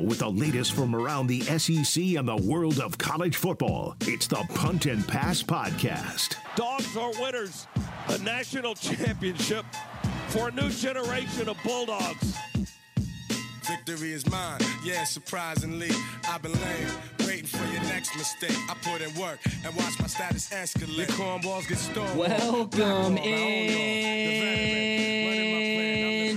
[0.00, 4.44] with the latest from around the SEC and the world of college football, it's the
[4.54, 6.36] Punt and Pass Podcast.
[6.56, 7.66] Dogs are winners.
[8.08, 9.64] A national championship
[10.28, 12.34] for a new generation of Bulldogs.
[13.62, 15.90] Victory is mine, yeah, surprisingly.
[16.28, 16.88] I've been lame,
[17.20, 18.56] waiting for your next mistake.
[18.68, 20.96] I put in work and watch my status escalate.
[20.96, 22.16] Your cornballs get stolen.
[22.16, 24.40] Welcome in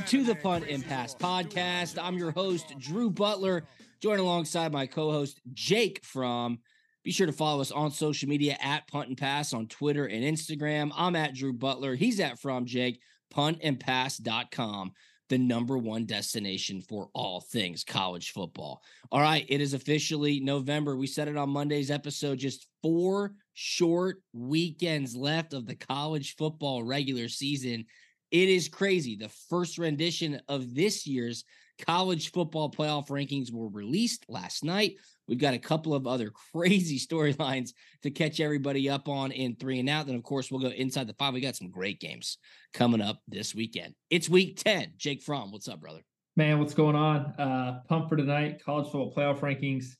[0.08, 0.36] to the.
[0.36, 1.98] Punt and Pass podcast.
[2.02, 3.64] I'm your host, Drew Butler,
[4.02, 6.60] joined alongside my co host, Jake Fromm.
[7.04, 10.24] Be sure to follow us on social media at Punt and Pass on Twitter and
[10.24, 10.92] Instagram.
[10.96, 11.96] I'm at Drew Butler.
[11.96, 13.00] He's at From Jake,
[13.34, 14.92] puntandpass.com,
[15.30, 18.82] the number one destination for all things college football.
[19.12, 20.98] All right, it is officially November.
[20.98, 26.84] We said it on Monday's episode, just four short weekends left of the college football
[26.84, 27.86] regular season.
[28.34, 29.16] It is crazy.
[29.16, 31.44] The first rendition of this year's
[31.86, 34.96] college football playoff rankings were released last night.
[35.28, 39.80] We've got a couple of other crazy storylines to catch everybody up on in three
[39.80, 40.08] and out.
[40.08, 41.36] Then, of course, we'll go inside the five.
[41.36, 42.40] We got some great games
[42.74, 43.94] coming up this weekend.
[44.10, 44.94] It's week 10.
[44.98, 46.02] Jake Fromm, what's up, brother?
[46.36, 47.26] Man, what's going on?
[47.38, 49.96] Uh pump for tonight, college football playoff rankings.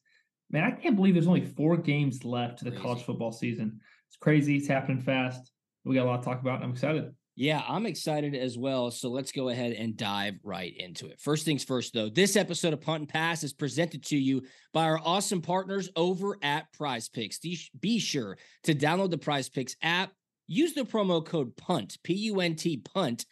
[0.50, 3.80] Man, I can't believe there's only four games left to the college football season.
[4.10, 4.58] It's crazy.
[4.58, 5.52] It's happening fast.
[5.86, 6.56] We got a lot to talk about.
[6.56, 7.14] and I'm excited.
[7.36, 8.92] Yeah, I'm excited as well.
[8.92, 11.20] So let's go ahead and dive right into it.
[11.20, 14.84] First things first, though, this episode of Punt and Pass is presented to you by
[14.86, 17.40] our awesome partners over at Prize Picks.
[17.40, 20.12] Be- sure to download the Prize Picks app,
[20.48, 23.26] use the promo code PUNT, P U N T PUNT,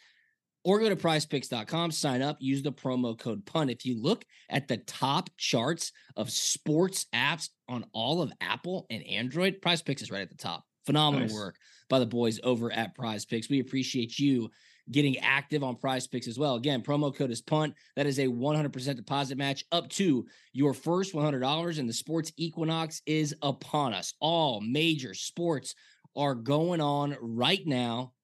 [0.64, 3.70] or go to prizepicks.com, sign up, use the promo code PUNT.
[3.70, 9.06] If you look at the top charts of sports apps on all of Apple and
[9.06, 10.64] Android, Prize Picks is right at the top.
[10.86, 11.34] Phenomenal Nice.
[11.34, 11.56] work
[11.92, 13.50] by the boys over at Prize Picks.
[13.50, 14.50] We appreciate you
[14.90, 16.54] getting active on Prize Picks as well.
[16.54, 17.74] Again, promo code is PUNT.
[17.96, 23.02] That is a 100% deposit match up to your first $100, and the sports equinox
[23.04, 24.14] is upon us.
[24.20, 25.74] All major sports
[26.16, 28.14] are going on right now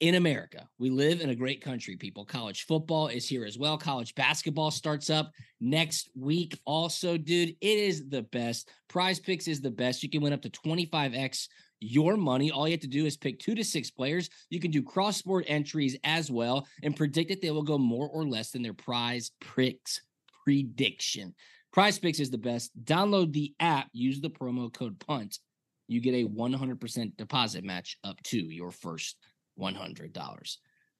[0.00, 0.68] in America.
[0.78, 2.26] We live in a great country, people.
[2.26, 3.78] College football is here as well.
[3.78, 6.58] College basketball starts up next week.
[6.66, 8.68] Also, dude, it is the best.
[8.88, 10.02] Prize Picks is the best.
[10.02, 11.48] You can win up to 25x
[11.80, 12.50] your money.
[12.50, 14.30] All you have to do is pick two to six players.
[14.50, 18.08] You can do cross sport entries as well and predict that they will go more
[18.08, 20.00] or less than their prize picks
[20.44, 21.34] prediction.
[21.72, 22.72] Prize Picks is the best.
[22.84, 25.38] Download the app, use the promo code PUNT.
[25.86, 29.16] You get a 100% deposit match up to your first
[29.58, 30.56] $100.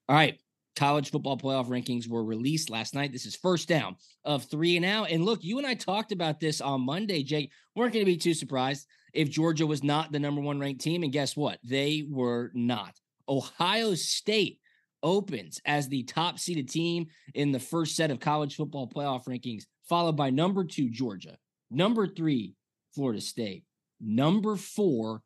[0.08, 0.38] All right.
[0.76, 3.12] College football playoff rankings were released last night.
[3.12, 5.10] This is first down of three and out.
[5.10, 7.50] And look, you and I talked about this on Monday, Jake.
[7.74, 10.80] We weren't going to be too surprised if Georgia was not the number one ranked
[10.80, 11.02] team.
[11.02, 11.58] And guess what?
[11.64, 12.94] They were not.
[13.28, 14.58] Ohio State
[15.02, 19.64] opens as the top seeded team in the first set of college football playoff rankings,
[19.88, 21.36] followed by number two, Georgia,
[21.70, 22.54] number three,
[22.94, 23.64] Florida State,
[24.00, 25.22] number four,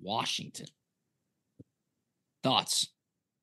[0.00, 0.66] Washington.
[2.42, 2.88] Thoughts?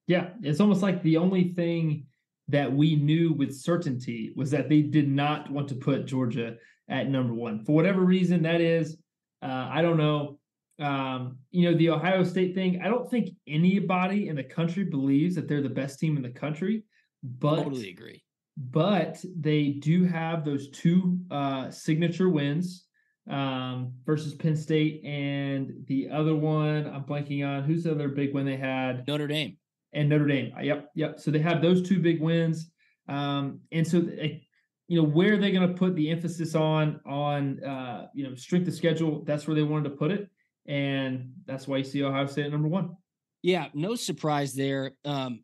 [0.07, 2.05] Yeah, it's almost like the only thing
[2.47, 6.55] that we knew with certainty was that they did not want to put Georgia
[6.87, 8.97] at number one for whatever reason that is.
[9.41, 10.39] Uh, I don't know.
[10.79, 12.81] Um, you know, the Ohio State thing.
[12.83, 16.29] I don't think anybody in the country believes that they're the best team in the
[16.29, 16.83] country,
[17.23, 18.23] but Totally agree.
[18.57, 22.85] but they do have those two uh, signature wins
[23.29, 27.63] um, versus Penn State and the other one I'm blanking on.
[27.63, 29.07] Who's the other big win they had?
[29.07, 29.57] Notre Dame.
[29.93, 30.53] and Notre Dame.
[30.61, 31.19] Yep, yep.
[31.19, 32.69] So they have those two big wins,
[33.09, 34.05] um, and so
[34.87, 38.35] you know where are they're going to put the emphasis on on uh, you know
[38.35, 39.23] strength of schedule.
[39.25, 40.29] That's where they wanted to put it,
[40.65, 42.95] and that's why you see Ohio State at number one.
[43.41, 44.93] Yeah, no surprise there.
[45.05, 45.43] Um,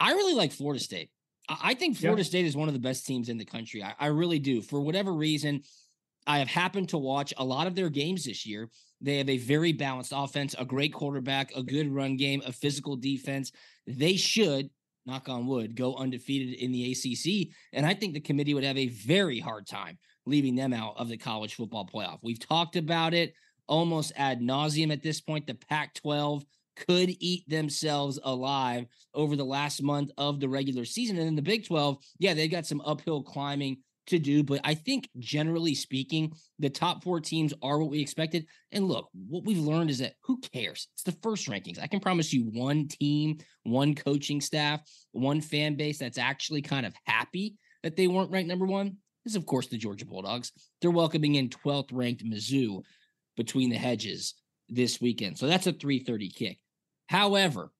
[0.00, 1.10] I really like Florida State.
[1.48, 3.82] I think Florida State is one of the best teams in the country.
[3.82, 4.60] I, I really do.
[4.60, 5.62] For whatever reason,
[6.26, 8.68] I have happened to watch a lot of their games this year.
[9.00, 12.96] They have a very balanced offense, a great quarterback, a good run game, a physical
[12.96, 13.52] defense.
[13.86, 14.70] They should,
[15.06, 17.54] knock on wood, go undefeated in the ACC.
[17.72, 21.08] And I think the committee would have a very hard time leaving them out of
[21.08, 22.18] the college football playoff.
[22.22, 23.34] We've talked about it
[23.68, 25.46] almost ad nauseum at this point.
[25.46, 26.44] The Pac 12
[26.76, 31.16] could eat themselves alive over the last month of the regular season.
[31.16, 34.42] And then the Big 12, yeah, they've got some uphill climbing to do.
[34.42, 38.46] But I think generally speaking, the top four teams are what we expected.
[38.72, 40.88] And look, what we've learned is that who cares?
[40.94, 41.80] It's the first rankings.
[41.80, 44.80] I can promise you one team, one coaching staff,
[45.12, 49.36] one fan base that's actually kind of happy that they weren't ranked number one is,
[49.36, 50.52] of course, the Georgia Bulldogs.
[50.80, 52.82] They're welcoming in 12th ranked Mizzou
[53.36, 54.34] between the hedges
[54.68, 55.38] this weekend.
[55.38, 56.58] So that's a 330 kick.
[57.08, 57.70] However,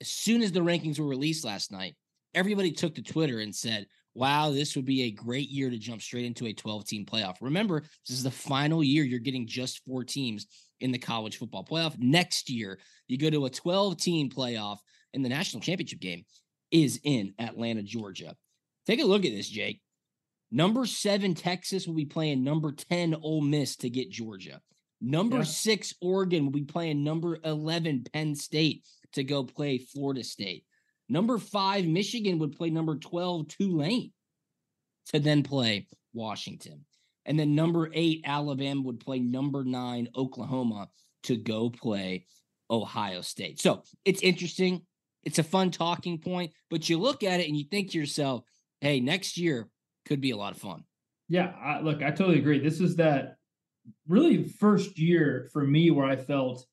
[0.00, 1.94] as soon as the rankings were released last night,
[2.34, 6.00] everybody took to Twitter and said, wow, this would be a great year to jump
[6.00, 7.36] straight into a 12 team playoff.
[7.40, 10.46] Remember, this is the final year you're getting just four teams
[10.80, 11.98] in the college football playoff.
[11.98, 12.78] Next year,
[13.08, 14.78] you go to a 12 team playoff,
[15.12, 16.24] and the national championship game
[16.70, 18.34] is in Atlanta, Georgia.
[18.86, 19.80] Take a look at this, Jake.
[20.50, 24.60] Number seven, Texas will be playing number 10, Ole Miss to get Georgia.
[25.00, 25.44] Number yeah.
[25.44, 30.64] six, Oregon will be playing number 11, Penn State to go play Florida State.
[31.08, 34.12] Number five, Michigan would play number 12, Tulane
[35.12, 36.84] to then play Washington.
[37.26, 40.88] And then number eight, Alabama would play number nine, Oklahoma
[41.24, 42.26] to go play
[42.70, 43.60] Ohio State.
[43.60, 44.82] So it's interesting.
[45.22, 48.42] It's a fun talking point, but you look at it and you think to yourself,
[48.80, 49.68] hey, next year
[50.06, 50.84] could be a lot of fun.
[51.28, 52.58] Yeah, I, look, I totally agree.
[52.58, 53.36] This is that
[54.06, 56.66] really first year for me where I felt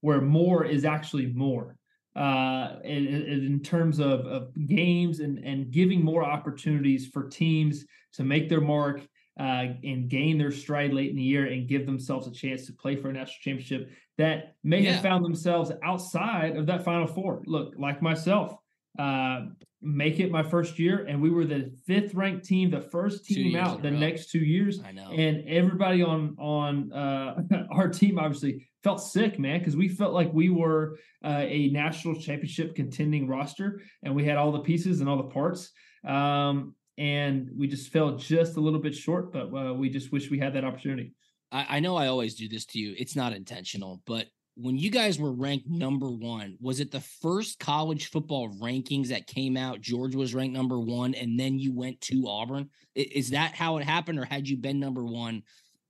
[0.00, 1.76] where more is actually more
[2.18, 8.24] uh, in, in, terms of, of games and, and giving more opportunities for teams to
[8.24, 9.00] make their mark
[9.38, 12.72] uh, and gain their stride late in the year and give themselves a chance to
[12.72, 14.94] play for a national championship that may yeah.
[14.94, 17.40] have found themselves outside of that final four.
[17.46, 18.56] Look, like myself,
[18.98, 19.42] uh,
[19.80, 23.54] make it my first year, and we were the fifth ranked team, the first team
[23.56, 24.80] out the next two years.
[24.84, 29.88] I know, and everybody on on uh, our team obviously felt sick, man, because we
[29.88, 34.60] felt like we were uh, a national championship contending roster, and we had all the
[34.60, 35.70] pieces and all the parts.
[36.06, 40.30] Um, and we just fell just a little bit short, but uh, we just wish
[40.30, 41.14] we had that opportunity.
[41.52, 42.94] I, I know I always do this to you.
[42.98, 44.26] It's not intentional, but
[44.60, 49.28] when you guys were ranked number one, was it the first college football rankings that
[49.28, 49.80] came out?
[49.80, 52.68] Georgia was ranked number one, and then you went to Auburn.
[52.96, 55.44] Is that how it happened, or had you been number one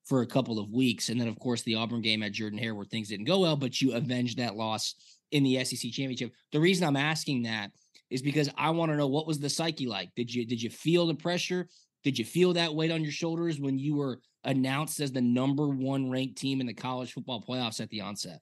[0.04, 1.08] for a couple of weeks?
[1.08, 3.56] And then, of course, the Auburn game at Jordan Hare, where things didn't go well,
[3.56, 4.94] but you avenged that loss
[5.30, 6.32] in the SEC championship.
[6.52, 7.70] The reason I'm asking that
[8.10, 10.10] is because I want to know what was the psyche like.
[10.14, 11.68] Did you did you feel the pressure?
[12.04, 15.68] Did you feel that weight on your shoulders when you were announced as the number
[15.68, 18.40] one ranked team in the college football playoffs at the onset?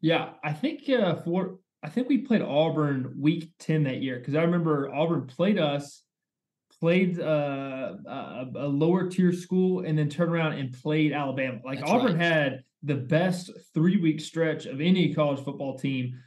[0.00, 4.34] Yeah, I think uh, for I think we played Auburn week ten that year because
[4.34, 6.02] I remember Auburn played us,
[6.80, 11.60] played uh, a, a, lower tier school, and then turned around and played Alabama.
[11.64, 12.24] Like That's Auburn right.
[12.24, 16.20] had the best three week stretch of any college football team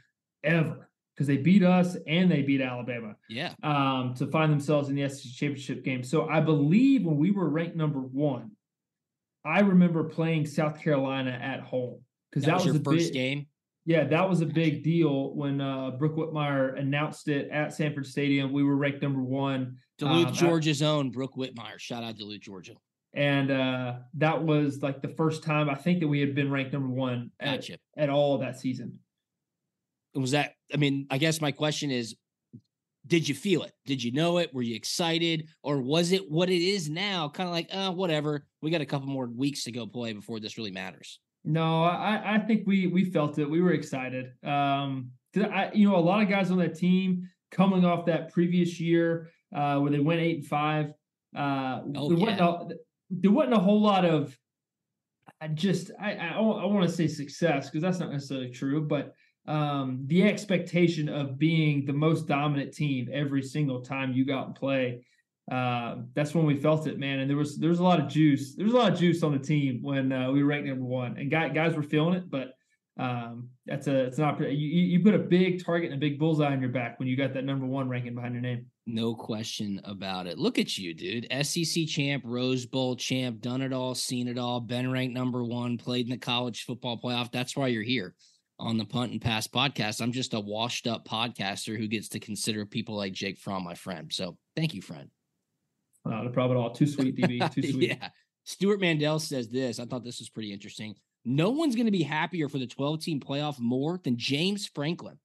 [0.44, 3.14] ever because they beat us and they beat Alabama.
[3.28, 3.54] Yeah.
[3.62, 6.02] Um, to find themselves in the SEC championship game.
[6.02, 8.52] So I believe when we were ranked number one,
[9.44, 12.00] I remember playing South Carolina at home
[12.30, 13.46] because that, that, was, was your first game.
[13.84, 18.52] Yeah, that was a big deal when uh, Brooke Whitmire announced it at Sanford Stadium.
[18.52, 19.76] We were ranked number one.
[19.98, 21.78] Duluth, um, Georgia's own Brooke Whitmire.
[21.78, 22.74] Shout out to Duluth, Georgia.
[23.14, 26.72] And uh, that was like the first time I think that we had been ranked
[26.72, 27.78] number one at, gotcha.
[27.96, 29.00] at all that season.
[30.14, 30.52] Was that?
[30.72, 32.14] I mean, I guess my question is,
[33.06, 33.72] did you feel it?
[33.84, 34.54] Did you know it?
[34.54, 37.28] Were you excited, or was it what it is now?
[37.28, 38.46] Kind of like, uh, whatever.
[38.60, 41.18] We got a couple more weeks to go play before this really matters.
[41.44, 43.50] No, I, I think we we felt it.
[43.50, 44.32] We were excited.
[44.44, 48.78] Um, I, you know, a lot of guys on that team coming off that previous
[48.78, 50.92] year uh, where they went eight and five.
[51.36, 52.24] Uh, oh, there, yeah.
[52.24, 52.74] wasn't a,
[53.10, 54.36] there wasn't a whole lot of
[55.40, 59.14] I just I I, I want to say success because that's not necessarily true, but
[59.46, 64.54] um, the expectation of being the most dominant team every single time you got and
[64.54, 65.04] play
[65.50, 67.20] uh, that's when we felt it, man.
[67.20, 68.54] And there was there was a lot of juice.
[68.54, 70.84] There was a lot of juice on the team when uh, we were ranked number
[70.84, 72.30] one, and guys guys were feeling it.
[72.30, 72.54] But
[72.98, 76.52] um, that's a it's not you you put a big target and a big bullseye
[76.52, 78.66] on your back when you got that number one ranking behind your name.
[78.86, 80.38] No question about it.
[80.38, 81.26] Look at you, dude.
[81.44, 85.78] SEC champ, Rose Bowl champ, done it all, seen it all, been ranked number one,
[85.78, 87.30] played in the college football playoff.
[87.30, 88.14] That's why you're here
[88.58, 90.00] on the Punt and Pass podcast.
[90.00, 93.74] I'm just a washed up podcaster who gets to consider people like Jake Fromm my
[93.74, 94.12] friend.
[94.12, 95.08] So thank you, friend.
[96.04, 96.70] Not a problem at all.
[96.70, 97.52] Too sweet, DB.
[97.54, 97.90] Too sweet.
[97.90, 98.08] yeah.
[98.44, 99.78] Stewart Mandel says this.
[99.78, 100.94] I thought this was pretty interesting.
[101.24, 105.18] No one's going to be happier for the 12 team playoff more than James Franklin.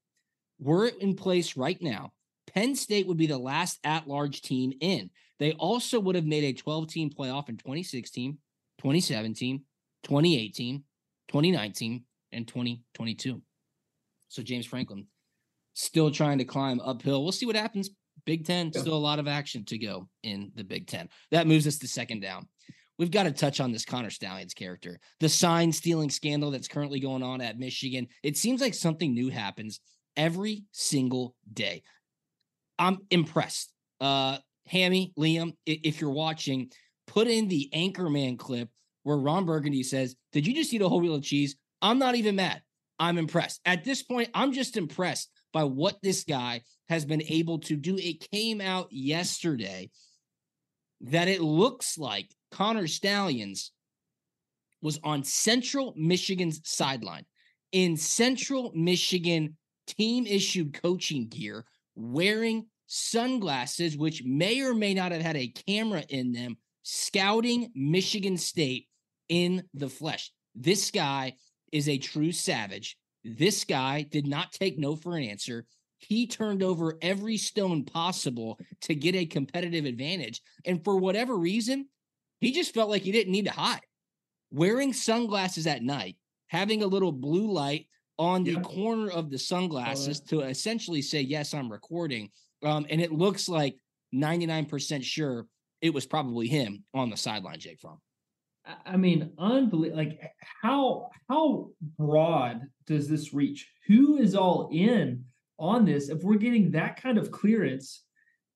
[0.59, 2.11] We're in place right now.
[2.53, 5.09] Penn State would be the last at large team in.
[5.39, 8.37] They also would have made a 12 team playoff in 2016,
[8.79, 9.63] 2017,
[10.03, 10.83] 2018,
[11.27, 13.41] 2019, and 2022.
[14.29, 15.07] So James Franklin
[15.73, 17.23] still trying to climb uphill.
[17.23, 17.89] We'll see what happens.
[18.27, 21.07] Big Ten, still a lot of action to go in the Big Ten.
[21.31, 22.49] That moves us to second down.
[22.99, 26.99] We've got to touch on this Connor Stalions character, the sign stealing scandal that's currently
[26.99, 28.07] going on at Michigan.
[28.23, 29.79] It seems like something new happens
[30.17, 31.83] every single day.
[32.77, 33.71] I'm impressed.
[34.01, 36.69] Uh, Hammy, Liam, if you're watching,
[37.07, 38.67] put in the Anchorman clip
[39.03, 41.55] where Ron Burgundy says, Did you just eat a whole wheel of cheese?
[41.81, 42.61] I'm not even mad.
[42.99, 43.61] I'm impressed.
[43.63, 47.97] At this point, I'm just impressed by what this guy has been able to do.
[47.97, 49.89] It came out yesterday
[51.01, 53.71] that it looks like Connor Stalions
[54.81, 57.25] was on Central Michigan's sideline
[57.71, 65.21] in Central Michigan team issued coaching gear, wearing sunglasses, which may or may not have
[65.21, 68.87] had a camera in them, scouting Michigan State
[69.29, 70.31] in the flesh.
[70.55, 71.35] This guy
[71.71, 72.97] is a true savage.
[73.27, 75.65] This guy did not take no for an answer.
[75.97, 80.41] He turned over every stone possible to get a competitive advantage.
[80.65, 81.89] And for whatever reason,
[82.39, 83.81] he just felt like he didn't need to hide.
[84.51, 86.15] Wearing sunglasses at night,
[86.47, 91.53] having a little blue light on the corner of the sunglasses to essentially say, Yes,
[91.53, 92.29] I'm recording.
[92.63, 93.75] Um, and it looks like
[94.15, 95.47] 99% sure
[95.81, 97.99] it was probably him on the sideline, Jake Fromm.
[98.85, 99.97] I mean, unbelievable.
[99.97, 100.19] Like
[100.61, 103.69] how how broad does this reach?
[103.87, 105.25] Who is all in
[105.59, 106.09] on this?
[106.09, 108.03] If we're getting that kind of clearance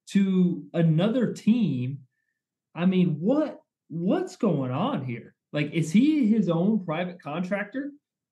[0.09, 1.99] to another team,
[2.75, 5.35] I mean, what what's going on here?
[5.53, 7.91] Like, is he his own private contractor?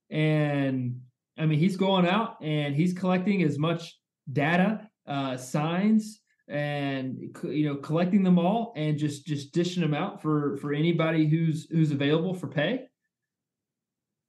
[0.09, 1.01] And
[1.37, 3.97] I mean, he's going out and he's collecting as much
[4.31, 10.21] data, uh, signs, and you know collecting them all and just just dishing them out
[10.21, 12.85] for for anybody who's who's available for pay?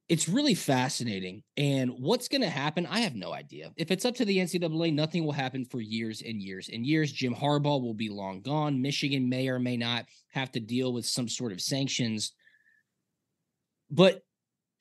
[0.07, 1.41] It's really fascinating.
[1.55, 3.71] And what's going to happen i have no idea.
[3.77, 7.11] If it's up to the ncaa nothing will happen for years and years and years.
[7.11, 8.81] Jim harbaugh will be long gone.
[8.81, 12.33] Michigan may or may not have to deal with some sort of sanctions.
[13.89, 14.21] But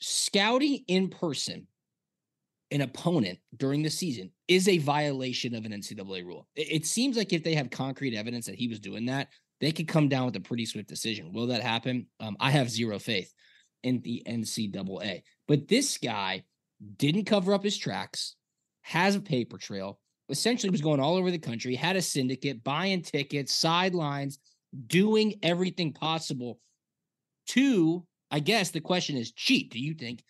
[0.00, 1.66] scouting in person
[2.70, 6.46] an opponent during the season is a violation of an NCAA rule.
[6.54, 9.28] It, it, seems like if they have concrete evidence that he was doing that,
[9.60, 11.32] they could come down with a pretty swift decision.
[11.32, 12.06] Will that happen?
[12.20, 13.32] Um, I have zero faith
[13.82, 15.22] in the NCAA.
[15.48, 16.44] But this guy
[16.96, 18.36] didn't cover up his tracks,
[18.82, 19.98] has a paper trail,
[20.28, 24.38] essentially was going all over the country, had a syndicate, buying tickets, sidelines,
[24.86, 26.58] doing everything possible
[27.48, 29.72] to, I guess the question is cheat.
[29.72, 30.22] Do you think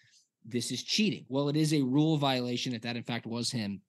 [0.44, 1.26] this is cheating.
[1.28, 3.82] Well, it is a rule violation if that in fact was him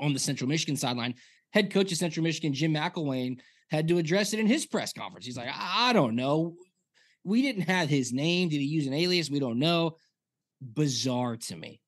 [0.00, 1.14] on the Central Michigan sideline.
[1.52, 3.38] Head coach of Central Michigan, Jim McElwain,
[3.70, 5.26] had to address it in his press conference.
[5.26, 6.56] He's like, I, don't know.
[7.24, 8.48] We didn't have his name.
[8.48, 9.30] Did he use an alias?
[9.30, 9.96] We don't know.
[10.62, 11.80] Bizarre to me.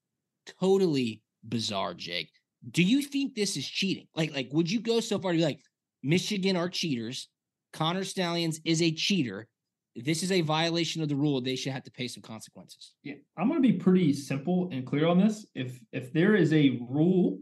[0.61, 2.31] Totally bizarre, Jake.
[2.71, 4.07] Do you think this is cheating?
[4.15, 5.61] Like, like, would you go so far to be like,
[6.03, 7.29] Michigan are cheaters?
[7.73, 9.49] Connor Stalions is a cheater
[9.97, 11.41] this is a violation of the rule.
[11.41, 12.93] They should have to pay some consequences.
[13.03, 15.47] Yeah, I'm going to be pretty simple and clear on this.
[15.55, 17.39] If if there is a rule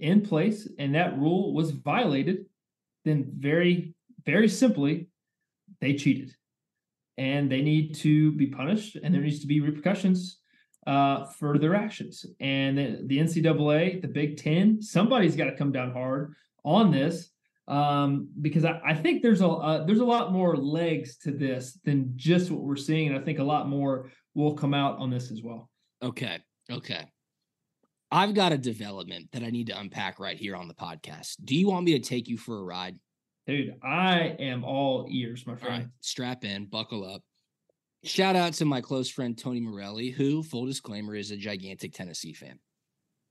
[0.00, 2.46] in place and that rule was violated,
[3.04, 3.94] then very
[4.26, 5.08] very simply,
[5.80, 6.34] they cheated,
[7.18, 10.38] and they need to be punished, and there needs to be repercussions
[10.86, 12.24] uh, for their actions.
[12.40, 16.34] And the, the NCAA, the Big Ten, somebody's got to come down hard
[16.64, 17.30] on this
[17.66, 21.78] um, because I, I, think there's a uh, there's a lot more legs to this
[21.84, 25.10] than just what we're seeing, and I think a lot more will come out on
[25.10, 25.70] this as well.
[26.02, 26.38] Okay,
[26.70, 27.06] okay.
[28.10, 31.36] I've got a development that I need to unpack right here on the podcast.
[31.42, 32.96] Do you want me to take you for a ride?
[33.46, 35.90] Dude, I am all ears, my friend.
[36.00, 37.22] strap in, buckle up.
[38.04, 42.34] Shout out to my close friend Tony Morelli, who, full disclaimer, is a gigantic Tennessee
[42.34, 42.58] fan.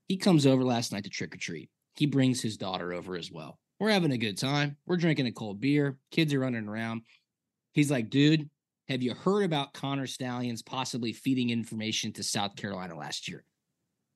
[0.08, 1.70] He comes over last night to trick or treat.
[1.94, 3.58] He brings his daughter over as well.
[3.80, 4.76] We're having a good time.
[4.86, 5.98] We're drinking a cold beer.
[6.10, 7.02] Kids are running around.
[7.72, 8.48] He's like, dude,
[8.88, 13.44] have you heard about Connor Stalions possibly feeding information to South Carolina last year?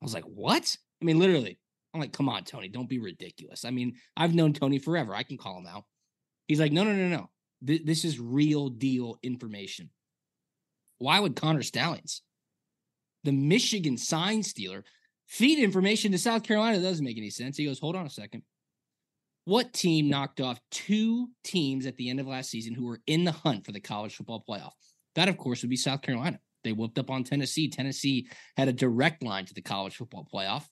[0.01, 0.75] I was like, what?
[1.01, 1.59] I mean, literally.
[1.93, 3.65] I'm like, come on, Tony, don't be ridiculous.
[3.65, 5.15] I mean, I've known Tony forever.
[5.15, 5.85] I can call him out.
[6.47, 7.29] He's like, no, no, no, no.
[7.65, 9.89] Th- this is real deal information.
[10.99, 12.21] Why would Connor Stalions,
[13.23, 14.83] the Michigan sign stealer,
[15.27, 17.57] feed information to South Carolina that doesn't make any sense.
[17.57, 18.43] He goes, hold on a second.
[19.49, 23.23] What team knocked off two teams at the end of last season who were in
[23.23, 24.73] the hunt for the college football playoff?
[25.15, 26.39] That, of course, would be South Carolina.
[26.63, 27.67] They whooped up on Tennessee.
[27.67, 30.67] Tennessee had a direct line to the college football playoff.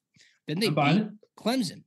[0.48, 1.08] Then they beat.
[1.40, 1.86] Clemson.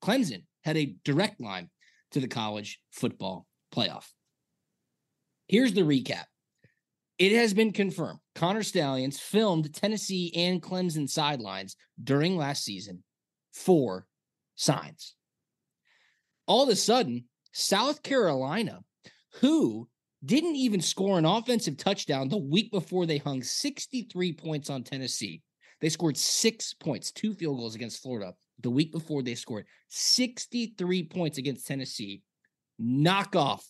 [0.00, 1.70] Clemson had a direct line
[2.12, 4.06] to the college football playoff.
[5.48, 6.26] Here's the recap.
[7.18, 8.20] It has been confirmed.
[8.36, 13.02] Connor Stalions filmed Tennessee and Clemson sidelines during last season
[13.52, 14.06] for
[14.54, 15.16] signs.
[16.48, 18.80] All of a sudden, South Carolina,
[19.34, 19.88] who
[20.24, 25.42] didn't even score an offensive touchdown the week before they hung 63 points on Tennessee.
[25.80, 31.04] They scored six points, two field goals against Florida the week before they scored 63
[31.04, 32.22] points against Tennessee.
[32.78, 33.64] Knock off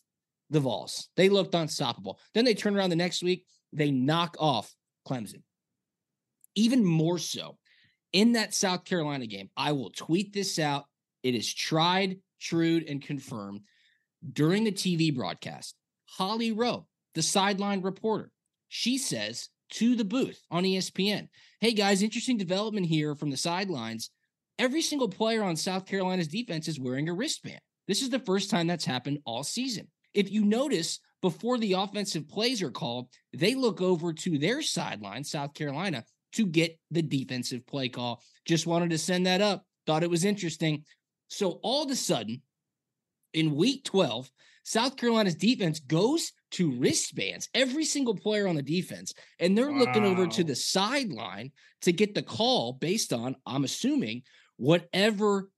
[0.49, 1.09] the Vols.
[1.17, 2.19] They looked unstoppable.
[2.33, 4.75] Then they turn around the next week, they knock off
[5.07, 5.43] Clemson.
[6.55, 7.59] Even more so,
[8.13, 10.85] in that South Carolina game, I will tweet this out.
[11.23, 13.63] It is tried, true, and confirmed
[14.33, 15.75] during the TV broadcast.
[16.07, 18.31] Holly Rowe, the sideline reporter,
[18.69, 21.29] she says to the booth on ESPN,
[21.61, 24.11] Hey guys, interesting development here from the sidelines.
[24.59, 27.61] Every single player on South Carolina's defense is wearing a wristband.
[27.87, 29.89] This is the first time that's happened all season.
[30.15, 35.25] If you notice, before the offensive plays are called, they look over to their sideline,
[35.25, 38.23] South Carolina, to get the defensive play call.
[38.47, 39.65] Just wanted to send that up.
[39.87, 40.85] Thought it was interesting.
[41.29, 42.43] So all of a sudden,
[43.33, 44.31] in week 12,
[44.65, 49.79] South Carolina's defense goes to wristbands, every single player on the defense, and they're wow.
[49.79, 54.23] looking over to the sideline to get the call based on, I'm assuming,
[54.57, 55.51] whatever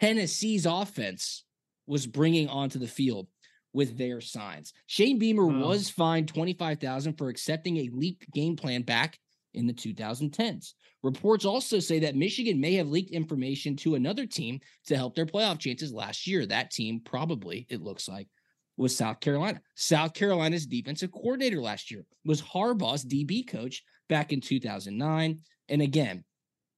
[0.00, 1.44] Tennessee's offense
[1.86, 3.28] was bringing onto the field
[3.72, 4.72] with their signs.
[4.86, 5.68] Shane Beamer wow.
[5.68, 9.18] was fined 25,000 for accepting a leaked game plan back
[9.56, 10.74] in the 2010s.
[11.02, 15.26] Reports also say that Michigan may have leaked information to another team to help their
[15.26, 16.46] playoff chances last year.
[16.46, 18.28] That team probably, it looks like,
[18.76, 19.60] was South Carolina.
[19.74, 25.38] South Carolina's defensive coordinator last year was Harbaugh's DB coach back in 2009.
[25.68, 26.24] And again,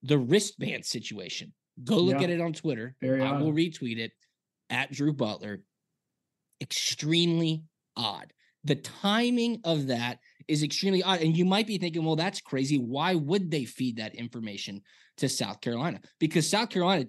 [0.02, 1.52] the wristband situation.
[1.84, 2.24] Go look yeah.
[2.24, 2.94] at it on Twitter.
[3.00, 3.42] Very I odd.
[3.42, 4.12] will retweet it
[4.70, 5.62] at Drew Butler.
[6.60, 7.64] Extremely
[7.96, 8.32] odd.
[8.64, 11.20] The timing of that is extremely odd.
[11.20, 12.78] And you might be thinking, well, that's crazy.
[12.78, 14.82] Why would they feed that information
[15.18, 16.00] to South Carolina?
[16.18, 17.06] Because South Carolina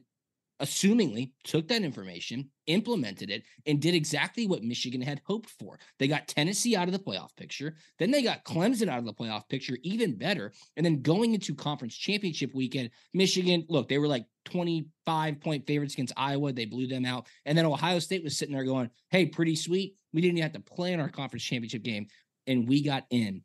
[0.62, 5.78] assumingly took that information, implemented it, and did exactly what Michigan had hoped for.
[5.98, 7.76] They got Tennessee out of the playoff picture.
[7.98, 10.54] Then they got Clemson out of the playoff picture, even better.
[10.78, 15.96] And then going into conference championship weekend, Michigan, look, they were like 25 point favorites
[15.96, 16.54] against Iowa.
[16.54, 17.28] They blew them out.
[17.46, 19.96] And then Ohio State was sitting there going, hey, pretty sweet.
[20.14, 22.08] We didn't even have to play in our conference championship game.
[22.48, 23.44] And we got in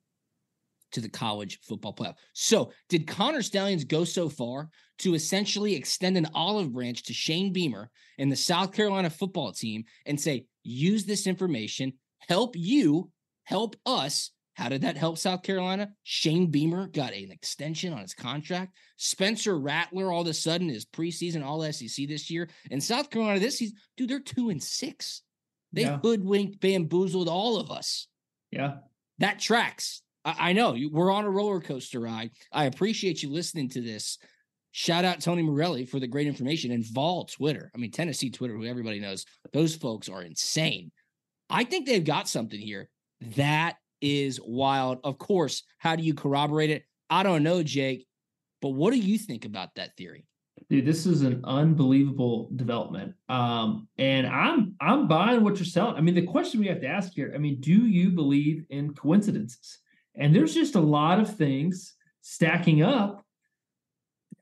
[0.95, 2.17] to the college football playoff.
[2.33, 7.53] So, did Connor Stalions go so far to essentially extend an olive branch to Shane
[7.53, 11.95] Beamer and the South Carolina football team and say, use this information,
[12.29, 13.11] help you,
[13.45, 14.31] help us?
[14.55, 15.91] How did that help South Carolina?
[16.05, 18.77] Shane Beamer got an extension on his contract.
[18.97, 22.49] Spencer Rattler all of a sudden is preseason all SEC this year.
[22.71, 25.23] And South Carolina this season, dude, they're two and six.
[25.73, 25.99] They yeah.
[25.99, 28.07] hoodwinked, bamboozled all of us.
[28.53, 28.77] Yeah.
[29.19, 30.03] That tracks.
[30.25, 32.31] I, I know we're on a roller coaster ride.
[32.53, 34.19] I appreciate you listening to this.
[34.73, 37.71] Shout out Tony Morelli for the great information and Vol Twitter.
[37.75, 40.91] I mean, Tennessee Twitter, who everybody knows, those folks are insane.
[41.49, 42.89] I think they've got something here.
[43.37, 44.99] That is wild.
[45.05, 46.83] Of course, how do you corroborate it?
[47.09, 48.07] I don't know, Jake,
[48.61, 50.27] but what do you think about that theory?
[50.71, 53.15] Dude, this is an unbelievable development.
[53.29, 55.97] Um, and I'm I'm buying what you're selling.
[55.97, 58.95] I mean, the question we have to ask here, I mean, do you believe in
[58.95, 59.79] coincidences?
[60.17, 63.25] And there's just a lot of things stacking up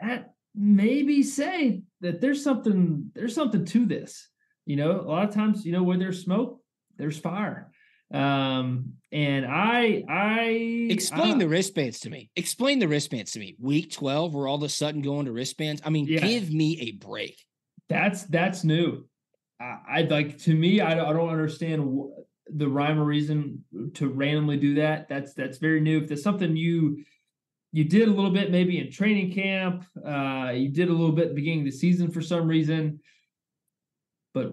[0.01, 4.29] that maybe say that there's something there's something to this.
[4.67, 6.61] You know, a lot of times, you know, where there's smoke,
[6.97, 7.71] there's fire.
[8.13, 12.31] Um, and I I explain the wristbands to me.
[12.37, 13.57] Explain the wristbands to me.
[13.59, 15.81] Week 12, we're all of a sudden going to wristbands.
[15.85, 16.21] I mean, yeah.
[16.21, 17.39] give me a break.
[17.89, 19.07] That's that's new.
[19.59, 21.83] I, I like to me, I, I don't understand
[22.55, 25.09] the rhyme or reason to randomly do that.
[25.09, 26.01] That's that's very new.
[26.01, 27.05] If there's something you
[27.73, 31.35] you did a little bit maybe in training camp, uh, you did a little bit
[31.35, 33.01] beginning of the season for some reason,
[34.35, 34.53] but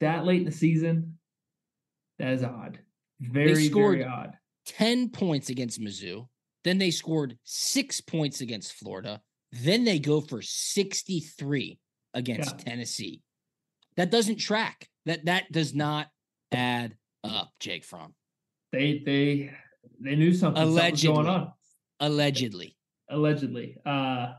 [0.00, 1.18] that late in the season,
[2.18, 2.78] that is odd.
[3.20, 4.36] Very very odd.
[4.66, 6.26] Ten points against Mizzou.
[6.64, 9.20] Then they scored six points against Florida.
[9.52, 11.78] Then they go for 63
[12.14, 12.64] against yeah.
[12.64, 13.22] Tennessee.
[13.96, 14.88] That doesn't track.
[15.06, 16.08] That that does not
[16.52, 18.14] add up, Jake Fromm.
[18.72, 19.50] They they
[20.00, 21.52] they knew something, allegedly, something going on.
[22.00, 22.76] Allegedly.
[23.10, 23.76] Allegedly.
[23.84, 24.32] Uh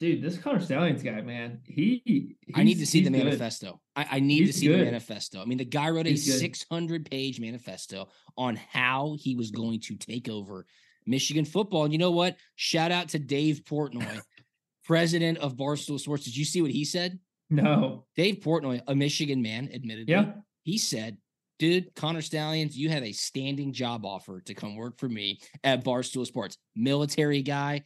[0.00, 2.36] dude, this Connor Stalions guy, man, he.
[2.54, 3.80] I need to see the manifesto.
[3.96, 4.80] I, I need He's to see good.
[4.80, 5.40] the manifesto.
[5.42, 6.38] I mean, the guy wrote a He's good.
[6.38, 10.66] 600 page manifesto on how he was going to take over
[11.06, 11.84] Michigan football.
[11.84, 12.36] And you know what?
[12.54, 14.20] Shout out to Dave Portnoy,
[14.84, 16.24] president of Barstool Sports.
[16.24, 17.18] Did you see what he said?
[17.50, 18.04] No.
[18.14, 20.32] Dave Portnoy, a Michigan man, admittedly, Yeah.
[20.62, 21.16] he said,
[21.58, 25.84] Dude, Connor Stalions, you have a standing job offer to come work for me at
[25.84, 26.56] Barstool Sports.
[26.76, 27.82] Military guy,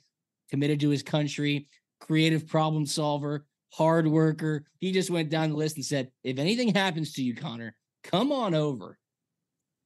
[0.50, 1.66] committed to his country,
[2.00, 4.64] creative problem solver, hard worker.
[4.78, 8.30] He just went down the list and said, If anything happens to you, Connor, come
[8.30, 8.98] on over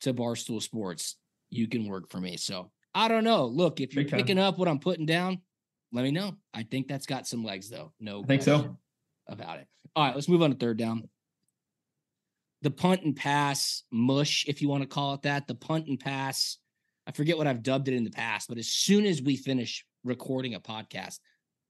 [0.01, 1.17] to Barstool Sports.
[1.51, 2.37] You can work for me.
[2.37, 3.47] So I don't know.
[3.47, 4.19] Look, if you're Big time.
[4.21, 5.41] picking up what I'm putting down,
[5.93, 6.35] let me know.
[6.53, 7.93] I think that's got some legs, though.
[8.01, 8.77] No, I think so.
[9.29, 9.69] about it.
[9.95, 11.09] All right, let's move on to third down.
[12.67, 15.47] The punt and pass mush, if you want to call it that.
[15.47, 16.59] The punt and pass.
[17.07, 19.85] I forget what I've dubbed it in the past, but as soon as we finish
[20.03, 21.21] recording a podcast,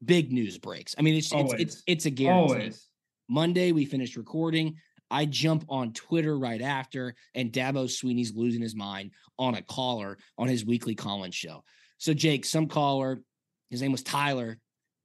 [0.02, 0.94] big news breaks.
[0.98, 2.54] I mean, it's it's it's, it's a guarantee.
[2.54, 2.88] Always.
[3.28, 4.76] Monday, we finished recording.
[5.10, 10.16] I jump on Twitter right after, and Dabo Swinney's losing his mind on a caller
[10.38, 11.62] on his weekly Collins show.
[11.98, 13.20] So, Jake, some caller,
[13.68, 14.58] his name was Tyler,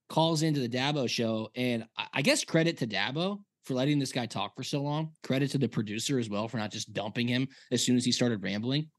[0.07, 1.49] calls into the Dabo show.
[1.53, 5.11] And I, I guess credit to Dabo for letting this guy talk for so long.
[5.23, 8.11] Credit to the producer as well for not just dumping him as soon as he
[8.11, 8.89] started rambling.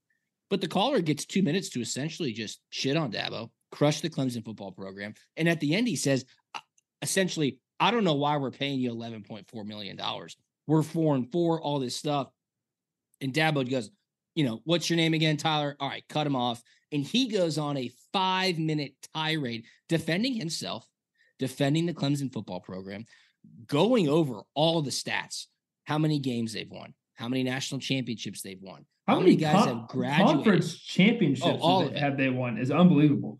[0.51, 4.45] But the caller gets two minutes to essentially just shit on Dabo, crush the Clemson
[4.45, 5.15] football program.
[5.37, 6.61] And at the end, he says, uh,
[7.01, 9.99] essentially, I don't know why we're paying you $11.4 million.
[10.67, 12.29] We're four and four, all this stuff.
[13.21, 13.91] And Dabo goes,
[14.35, 15.77] you know, what's your name again, Tyler?
[15.81, 16.63] All right, cut him off.
[16.93, 20.87] And he goes on a five minute tirade defending himself,
[21.39, 23.07] defending the Clemson football program,
[23.67, 25.47] going over all the stats,
[25.85, 29.69] how many games they've won, how many national championships they've won, How, many guys con-
[29.81, 32.59] have graduated, conference championships Oh, all have they- have they won?
[32.59, 33.39] Is unbelievable.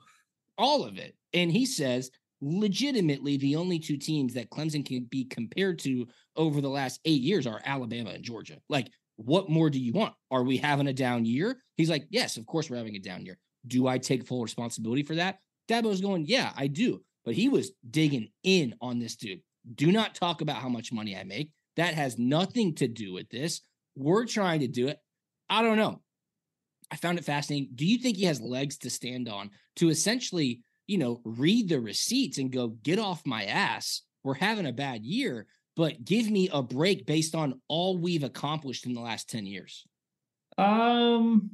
[0.59, 1.15] all of it.
[1.33, 2.11] And he says,
[2.41, 7.23] legitimately, the only two teams that Clemson can be compared to over the last eight
[7.23, 8.59] years are Alabama and Georgia.
[8.69, 10.15] Like, what more do you want?
[10.31, 11.63] Are we having a down year?
[11.77, 13.39] He's like, yes, of course we're having a down year.
[13.67, 15.39] Do I take full responsibility for that?
[15.69, 17.03] Dabo's going, yeah, I do.
[17.25, 19.41] But he was digging in on this dude.
[19.75, 21.51] Do not talk about how much money I make.
[21.77, 23.61] That has nothing to do with this.
[23.97, 24.99] We're trying to do it.
[25.49, 26.01] I don't know.
[26.91, 27.71] I found it fascinating.
[27.75, 31.81] Do you think he has legs to stand on to essentially, you know, read the
[31.81, 34.03] receipts and go, get off my ass?
[34.25, 35.47] We're having a bad year,
[35.77, 39.87] but give me a break based on all we've accomplished in the last 10 years.
[40.59, 41.53] Um,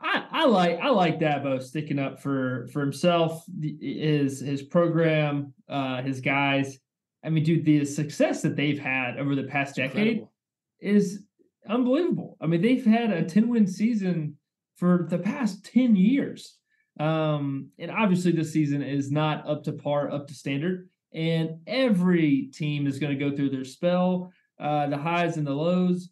[0.00, 3.44] I I like I like Dabo sticking up for for himself,
[3.80, 6.78] his his program, uh, his guys.
[7.24, 10.32] I mean, dude, the success that they've had over the past decade Incredible.
[10.80, 11.24] is
[11.68, 12.36] unbelievable.
[12.40, 14.36] I mean, they've had a 10 win season
[14.76, 16.56] for the past 10 years.
[17.00, 20.88] Um, and obviously, this season is not up to par, up to standard.
[21.12, 24.30] And every team is going to go through their spell,
[24.60, 26.10] uh, the highs and the lows.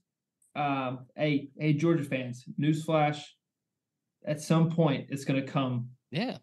[0.55, 3.22] Um, hey, hey, Georgia fans, newsflash:
[4.26, 6.38] at some point, it's going to come Yeah.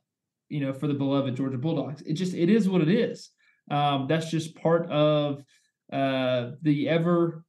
[0.50, 2.02] you know, for the beloved Georgia Bulldogs.
[2.04, 3.30] It just it is what it is.
[3.72, 5.44] Um, that's just part of
[5.92, 7.44] uh, the ever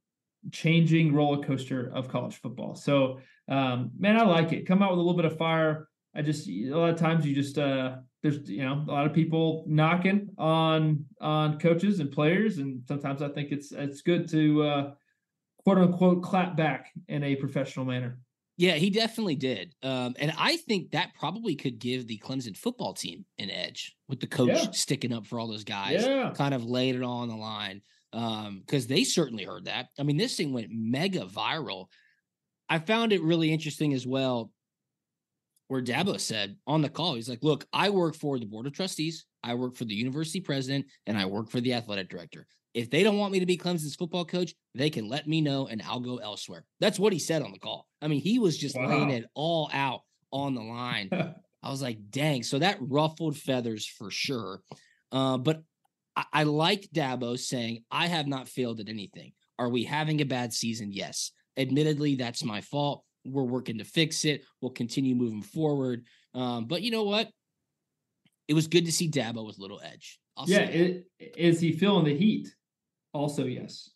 [0.51, 2.75] changing roller coaster of college football.
[2.75, 4.67] So, um, man, I like it.
[4.67, 5.87] Come out with a little bit of fire.
[6.15, 9.13] I just a lot of times you just uh, there's you know a lot of
[9.13, 14.63] people knocking on on coaches and players, and sometimes I think it's it's good to
[14.63, 14.91] uh,
[15.63, 18.19] quote unquote clap back in a professional manner.
[18.57, 19.75] Yeah, he definitely did.
[19.83, 24.19] Um, and I think that probably could give the Clemson football team an edge with
[24.21, 24.71] the coach Yeah.
[24.71, 26.31] sticking up for all those guys, Yeah.
[26.35, 27.81] kind of laid it all on the line.
[28.13, 29.89] Um, because they certainly heard that.
[29.99, 31.87] I mean, this thing went mega viral.
[32.69, 34.53] I found it really interesting as well,
[35.67, 38.73] where Dabo said on the call, he's like, Look, I work for the board of
[38.73, 42.47] trustees, I work for the university president, and I work for the athletic director.
[42.73, 45.67] If they don't want me to be Clemson's football coach, they can let me know
[45.67, 46.65] and I'll go elsewhere.
[46.81, 47.87] That's what he said on the call.
[48.01, 50.01] I mean, he was just laying it all out
[50.33, 51.09] on the line.
[51.63, 52.43] I was like, dang.
[52.43, 54.61] So that ruffled feathers for sure.
[55.09, 55.63] Uh, but
[56.17, 59.31] I, I like Dabo saying, I have not failed at anything.
[59.57, 60.91] Are we having a bad season?
[60.91, 61.31] Yes.
[61.57, 63.03] Admittedly, that's my fault.
[63.25, 64.43] We're working to fix it.
[64.61, 66.03] We'll continue moving forward.
[66.33, 67.29] Um, but you know what?
[68.47, 70.19] It was good to see Dabo with little edge.
[70.37, 72.53] I'll yeah, it, is he feeling the heat?
[73.13, 73.89] Also, yes.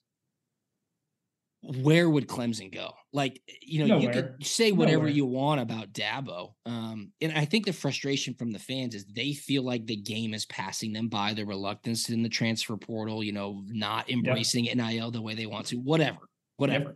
[1.62, 2.94] where would Clemson go?
[3.12, 5.10] Like, you know, you could say whatever Nowhere.
[5.10, 6.54] you want about Dabo.
[6.66, 10.34] Um, and I think the frustration from the fans is they feel like the game
[10.34, 15.12] is passing them by, the reluctance in the transfer portal, you know, not embracing NIL
[15.12, 16.20] the way they want to, whatever,
[16.58, 16.96] whatever.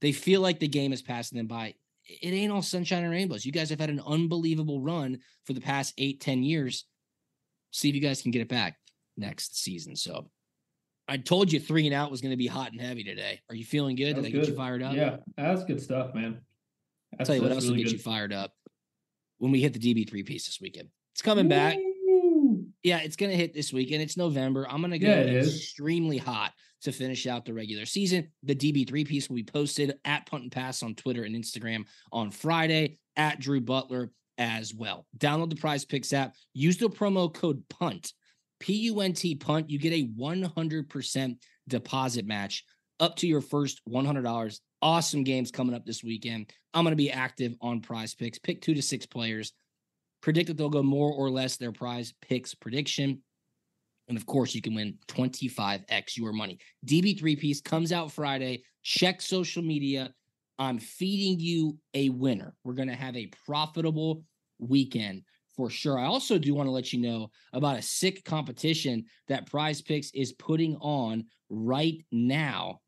[0.00, 1.74] They feel like the game is passing them by.
[2.08, 3.44] It ain't all sunshine and rainbows.
[3.44, 6.84] You guys have had an unbelievable run for the past eight, ten years.
[7.72, 8.76] See if you guys can get it back
[9.16, 9.96] next season.
[9.96, 10.30] So
[11.08, 13.40] I told you three and out was going to be hot and heavy today.
[13.48, 14.14] Are you feeling good?
[14.16, 14.94] Did I get you fired up?
[14.94, 16.40] Yeah, that's good stuff, man.
[17.12, 18.52] I'll That's, tell you what else will really get you fired up
[19.38, 20.88] when we hit the DB3 piece this weekend.
[21.12, 21.76] It's coming back.
[22.86, 24.00] Yeah, it's going to hit this weekend.
[24.00, 24.64] It's November.
[24.70, 28.28] I'm going to go Yeah, extremely hot to finish out the regular season.
[28.44, 32.30] The DB3 piece will be posted at Punt and Pass on Twitter and Instagram on
[32.30, 35.04] Friday at Drew Butler as well.
[35.18, 36.36] Download the Prize Picks app.
[36.54, 38.12] Use the promo code PUNT,
[38.60, 39.68] P U N T PUNT.
[39.68, 42.64] You get a 100% deposit match
[43.00, 44.60] up to your first $100.
[44.80, 46.52] Awesome games coming up this weekend.
[46.72, 48.38] I'm going to be active on Prize Picks.
[48.38, 49.52] Pick two to six players.
[50.26, 53.22] Predict that they'll go more or less their Prize Picks prediction.
[54.08, 56.58] And of course, you can win 25x your money.
[56.84, 58.64] DB3 piece comes out Friday.
[58.82, 60.12] Check social media.
[60.58, 62.56] I'm feeding you a winner.
[62.64, 64.24] We're going to have a profitable
[64.58, 65.22] weekend
[65.54, 65.96] for sure.
[65.96, 70.10] I also do want to let you know about a sick competition that Prize Picks
[70.10, 72.80] is putting on right now.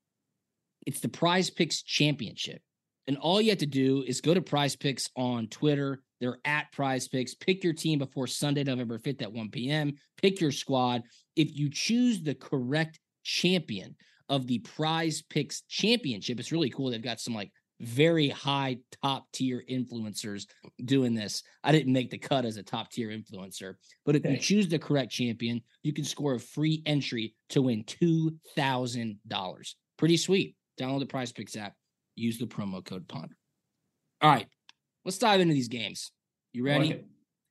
[0.89, 2.61] It's the Prize Picks Championship.
[3.09, 6.03] And all you have to do is go to Prize Picks on Twitter.
[6.21, 7.35] They're at Prize Picks.
[7.35, 9.95] Pick your team before Sunday, November 5th at 1 p.m.
[10.21, 11.03] Pick your squad.
[11.35, 13.97] If you choose the correct champion
[14.29, 16.91] of the Prize Picks Championship, it's really cool.
[16.91, 20.47] They've got some like very high top tier influencers
[20.85, 21.43] doing this.
[21.65, 24.79] I didn't make the cut as a top tier influencer, but if you choose the
[24.79, 29.75] correct champion, you can score a free entry to win $2,000.
[29.97, 30.57] Pretty sweet.
[30.79, 31.75] Download the Prize Picks app,
[32.19, 33.33] use the promo code PUNT.
[34.21, 34.47] All right,
[35.05, 36.13] let's dive into these games.
[36.53, 37.05] You I like ready?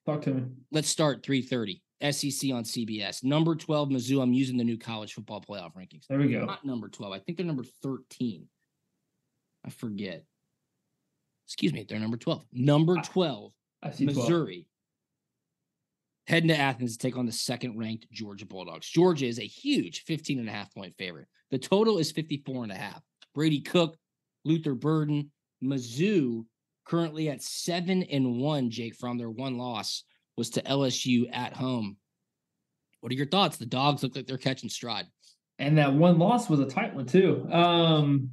[0.05, 0.43] Talk to me.
[0.71, 1.81] Let's start 3:30.
[1.99, 3.23] SEC on CBS.
[3.23, 4.21] Number 12 Mizzou.
[4.21, 6.05] I'm using the new college football playoff rankings.
[6.07, 6.45] There we go.
[6.45, 7.11] Not number 12.
[7.11, 8.47] I think they're number 13.
[9.65, 10.23] I forget.
[11.47, 12.45] Excuse me, they're number 12.
[12.51, 13.51] Number 12
[13.81, 14.17] I see 12.
[14.17, 14.67] Missouri
[16.27, 18.89] heading to Athens to take on the second ranked Georgia Bulldogs.
[18.89, 21.27] Georgia is a huge 15 and a half point favorite.
[21.51, 23.01] The total is 54 and a half.
[23.33, 23.97] Brady Cook,
[24.47, 25.31] Luther Burden,
[25.63, 26.45] Mizzou
[26.85, 30.03] currently at seven and one, Jake, Fromm their one loss
[30.37, 31.97] was to LSU at home.
[33.01, 33.57] What are your thoughts?
[33.57, 35.05] The dogs look like they're catching stride.
[35.59, 37.47] and that one loss was a tight one too.
[37.51, 38.31] Um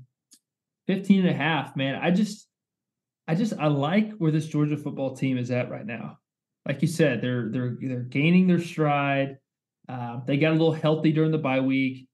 [0.86, 1.96] 15 and a half man.
[1.96, 2.46] I just
[3.26, 6.18] i just i like where this georgia football team is at right now.
[6.66, 9.38] Like you said they're they're they're gaining their stride.
[9.88, 12.08] Uh, they got a little healthy during the bye week.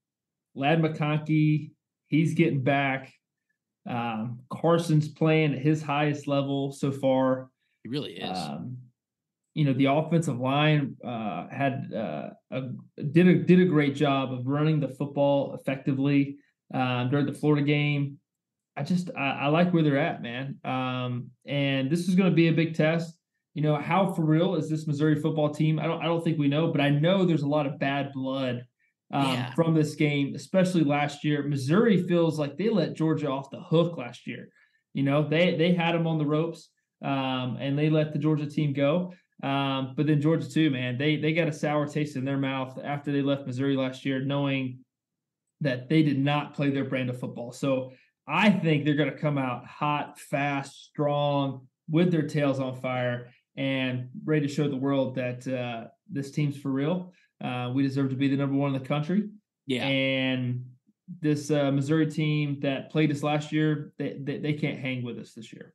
[0.55, 1.73] Ladd McConkey
[2.07, 3.13] he's getting back
[3.88, 7.51] um, carson's playing at his highest level so far
[7.83, 8.38] He really is.
[8.38, 8.77] um,
[9.55, 12.62] you know, the offensive line uh, had uh, a,
[13.11, 16.37] did a did a great job of running the football effectively
[16.73, 18.19] um, during the Florida game.
[18.77, 20.59] I just I, I like where they're at, man.
[20.64, 23.19] Um, and this is going to be a big test.
[23.55, 25.81] You know, how for real is this Missouri football team?
[25.81, 28.12] I don't I don't think we know, but I know there's a lot of bad
[28.12, 28.64] blood
[29.12, 29.55] um, Yeah.
[29.55, 31.42] from this game, especially last year.
[31.42, 34.49] Missouri feels like they let Georgia off the hook last year.
[34.94, 36.70] You know, they they had them on the ropes
[37.03, 39.12] um, and they let the Georgia team go.
[39.42, 42.79] Um, but then Georgia too, man, they they got a sour taste in their mouth
[42.83, 44.81] after they left Missouri last year, knowing
[45.62, 47.53] that they did not play their brand of football.
[47.53, 47.92] So
[48.27, 53.31] I think they're going to come out hot, fast, strong, with their tails on fire,
[53.57, 57.12] and ready to show the world that uh, this team's for real.
[57.40, 59.29] Uh, we deserve to be the number one in the country.
[59.66, 59.87] yeah.
[59.87, 60.66] And
[61.20, 65.18] this uh, Missouri team that played us last year, they, they they can't hang with
[65.18, 65.74] us this year.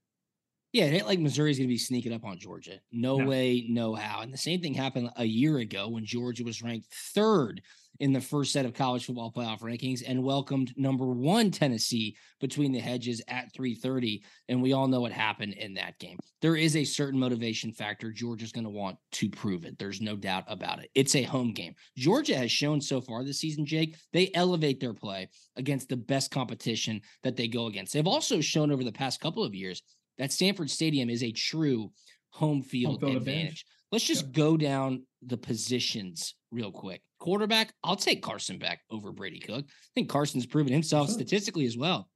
[0.75, 2.81] Yeah, it ain't like Missouri's going to be sneaking up on Georgia.
[2.91, 3.27] No, No.
[3.27, 4.19] way, no how.
[4.19, 7.61] And the same thing happened a year ago when Georgia was ranked third
[8.01, 12.73] in the first set of college football playoff rankings and welcomed number one Tennessee between
[12.73, 14.21] the hedges at 3:30.
[14.49, 16.17] And we all know what happened in that game.
[16.41, 18.11] There is a certain motivation factor.
[18.11, 19.79] Georgia's going to want to prove it.
[19.79, 20.89] There's no doubt about it.
[20.93, 21.73] It's a home game.
[21.95, 26.31] Georgia has shown so far this season, Jake, they elevate their play against the best
[26.31, 27.93] competition that they go against.
[27.93, 29.81] They've also shown over the past couple of years
[30.17, 31.91] that Sanford Stadium is a true
[32.31, 33.27] home field, field advantage.
[33.35, 33.65] advantage.
[33.91, 37.01] Let's just go down the positions real quick.
[37.19, 39.65] Quarterback, I'll take Carson back over Brady Cook.
[39.67, 41.13] I think Carson's proven himself Sure.
[41.15, 42.09] statistically as well.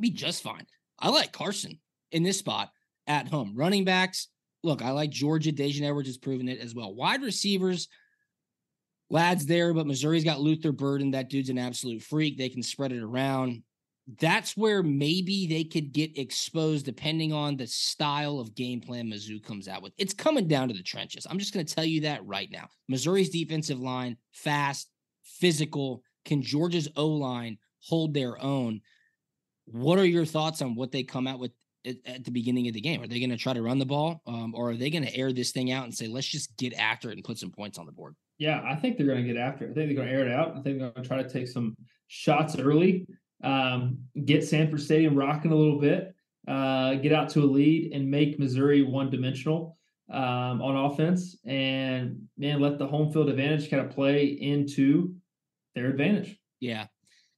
[0.00, 0.66] Be just fine.
[0.98, 1.80] I like Carson
[2.12, 2.70] in this spot
[3.06, 3.52] at home.
[3.56, 4.28] Running backs,
[4.62, 5.52] look, I like Georgia.
[5.52, 6.94] Daijun Edwards has proven it as well.
[6.94, 7.88] Wide receivers,
[9.10, 11.10] Ladd's there, but Missouri's got Luther Burden.
[11.10, 12.38] That dude's an absolute freak.
[12.38, 13.62] They can spread it around.
[14.18, 19.42] That's where maybe they could get exposed depending on the style of game plan Mizzou
[19.42, 19.92] comes out with.
[19.96, 21.26] It's coming down to the trenches.
[21.30, 22.68] I'm just going to tell you that right now.
[22.88, 24.88] Missouri's defensive line, fast,
[25.22, 26.02] physical.
[26.24, 28.80] Can Georgia's O line hold their own?
[29.66, 31.52] What are your thoughts on what they come out with
[31.84, 33.02] at, the beginning of the game?
[33.02, 35.16] Are they going to try to run the ball, um, or are they going to
[35.16, 37.78] air this thing out and say, "Let's just get after it and put some points
[37.78, 38.14] on the board"?
[38.38, 39.70] Yeah, I think they're going to get after it.
[39.70, 40.50] I think they're going to air it out.
[40.50, 41.76] I think they're going to try to take some
[42.08, 43.06] shots early,
[43.42, 46.14] um, get Sanford Stadium rocking a little bit,
[46.48, 49.78] uh, get out to a lead, and make Missouri one dimensional
[50.10, 55.14] um, on offense, and man, let the home field advantage kind of play into
[55.74, 56.38] their advantage.
[56.60, 56.86] Yeah.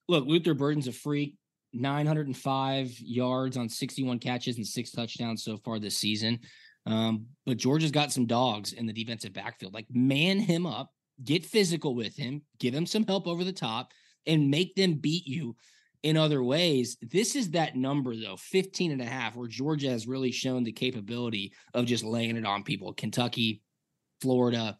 [0.08, 1.36] Look, Luther Burden's a freak.
[1.72, 6.38] 905 yards on 61 catches and six touchdowns so far this season.
[6.86, 9.74] Um, but Georgia's got some dogs in the defensive backfield.
[9.74, 10.90] Like, man him up,
[11.24, 13.92] get physical with him, give him some help over the top,
[14.26, 15.56] and make them beat you
[16.04, 16.98] in other ways.
[17.00, 20.70] This is that number, though 15 and a half, where Georgia has really shown the
[20.70, 22.92] capability of just laying it on people.
[22.92, 23.62] Kentucky,
[24.20, 24.78] Florida.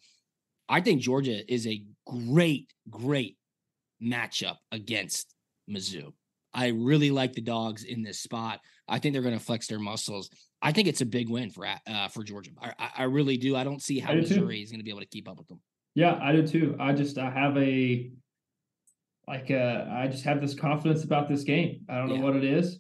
[0.68, 3.38] I think Georgia is a great, great
[4.02, 5.34] matchup against
[5.68, 6.12] Mizzou.
[6.52, 8.60] I really like the dogs in this spot.
[8.87, 10.28] I think they're going to flex their muscles.
[10.60, 12.50] I think it's a big win for uh, for Georgia.
[12.60, 13.56] I, I really do.
[13.56, 14.62] I don't see how Missouri too.
[14.62, 15.60] is going to be able to keep up with them.
[15.94, 16.76] Yeah, I do too.
[16.78, 18.10] I just I have a
[19.26, 21.84] like uh I just have this confidence about this game.
[21.88, 22.22] I don't know yeah.
[22.22, 22.78] what it is.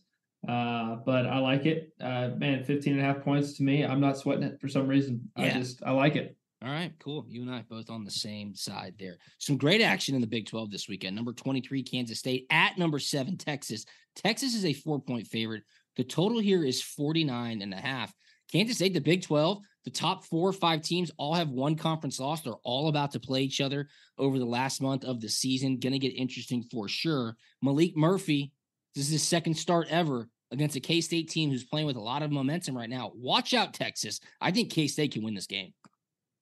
[0.48, 1.92] Uh, but I like it.
[2.00, 3.84] Uh, man, 15 and a half points to me.
[3.84, 5.30] I'm not sweating it for some reason.
[5.38, 5.46] Yeah.
[5.46, 6.36] I just I like it.
[6.62, 7.26] All right, cool.
[7.28, 9.18] You and I both on the same side there.
[9.38, 11.14] Some great action in the Big 12 this weekend.
[11.14, 13.84] Number 23, Kansas State at number seven, Texas.
[14.16, 15.62] Texas is a four point favorite.
[15.96, 18.14] The total here is 49 and a half.
[18.50, 22.18] Kansas State, the Big 12, the top four or five teams all have one conference
[22.18, 22.40] loss.
[22.40, 25.78] They're all about to play each other over the last month of the season.
[25.78, 27.36] Going to get interesting for sure.
[27.64, 28.52] Maalik Murphy,
[28.94, 32.00] this is his second start ever against a K State team who's playing with a
[32.00, 33.12] lot of momentum right now.
[33.14, 34.20] Watch out, Texas.
[34.40, 35.74] I think K State can win this game.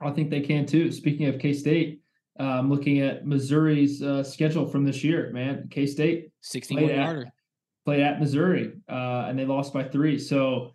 [0.01, 0.93] I think they can too.
[0.93, 2.01] Speaking of K State,
[2.39, 5.31] I'm um, looking at Missouri's uh, schedule from this year.
[5.33, 7.33] Man, K State 61 yarder
[7.85, 10.19] played at Missouri, uh, and they lost by three.
[10.19, 10.73] So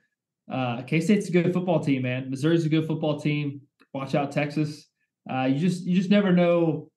[0.51, 2.29] uh, K State's a good football team, man.
[2.29, 3.61] Missouri's a good football team.
[3.93, 4.87] Watch out, Texas.
[5.29, 6.89] Uh, you just you just never know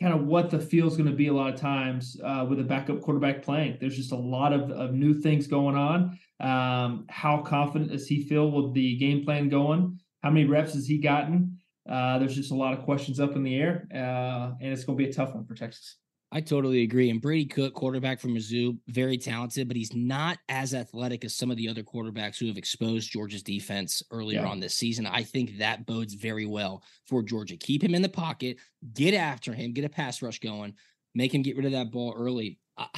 [0.00, 2.64] kind of what the feel's going to be a lot of times uh, with a
[2.64, 3.78] backup quarterback playing.
[3.80, 6.18] There's just a lot of, of new things going on.
[6.40, 10.00] Um, how confident does he feel with the game plan going?
[10.22, 11.60] How many reps has he gotten?
[11.88, 14.98] Uh, there's just a lot of questions up in the air, uh, and it's going
[14.98, 15.98] to be a tough one for Texas.
[16.34, 17.10] I totally agree.
[17.10, 21.48] And Brady Cook, quarterback from Mizzou, very talented, but he's not as athletic as some
[21.48, 24.48] of the other quarterbacks who have exposed Georgia's defense earlier yeah.
[24.48, 25.06] on this season.
[25.06, 27.56] I think that bodes very well for Georgia.
[27.56, 28.56] Keep him in the pocket,
[28.94, 30.74] get after him, get a pass rush going,
[31.14, 32.58] make him get rid of that ball early.
[32.76, 32.88] I,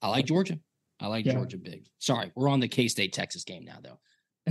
[0.00, 0.60] I like Georgia.
[1.00, 1.32] I like yeah.
[1.32, 1.88] Georgia big.
[1.98, 3.98] Sorry, we're on the K State Texas game now, though.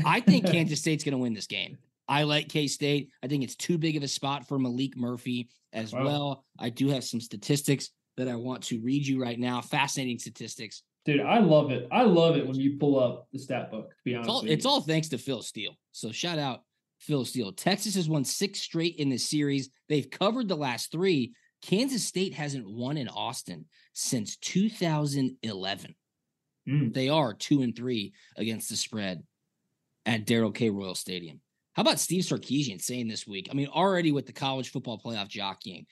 [0.05, 1.77] I think Kansas State's going to win this game.
[2.09, 3.09] I like K State.
[3.23, 6.03] I think it's too big of a spot for Maalik Murphy as wow.
[6.03, 6.45] well.
[6.59, 9.61] I do have some statistics that I want to read you right now.
[9.61, 10.83] Fascinating statistics.
[11.05, 11.87] Dude, I love it.
[11.91, 14.27] I love it when you pull up the stat book, to be honest.
[14.27, 15.77] It's all, it's all thanks to Phil Steele.
[15.93, 16.63] So shout out
[16.99, 17.53] Phil Steele.
[17.53, 19.69] Texas has won six straight in this series.
[19.87, 21.33] They've covered the last three.
[21.61, 25.95] Kansas State hasn't won in Austin since 2011.
[26.67, 26.93] Mm.
[26.93, 29.23] They are two and three against the spread
[30.05, 30.69] at Darrell K.
[30.69, 31.39] Royal Stadium.
[31.73, 33.49] How about Steve Sarkisian saying this week?
[33.51, 35.85] I mean, already with the college football playoff jockeying,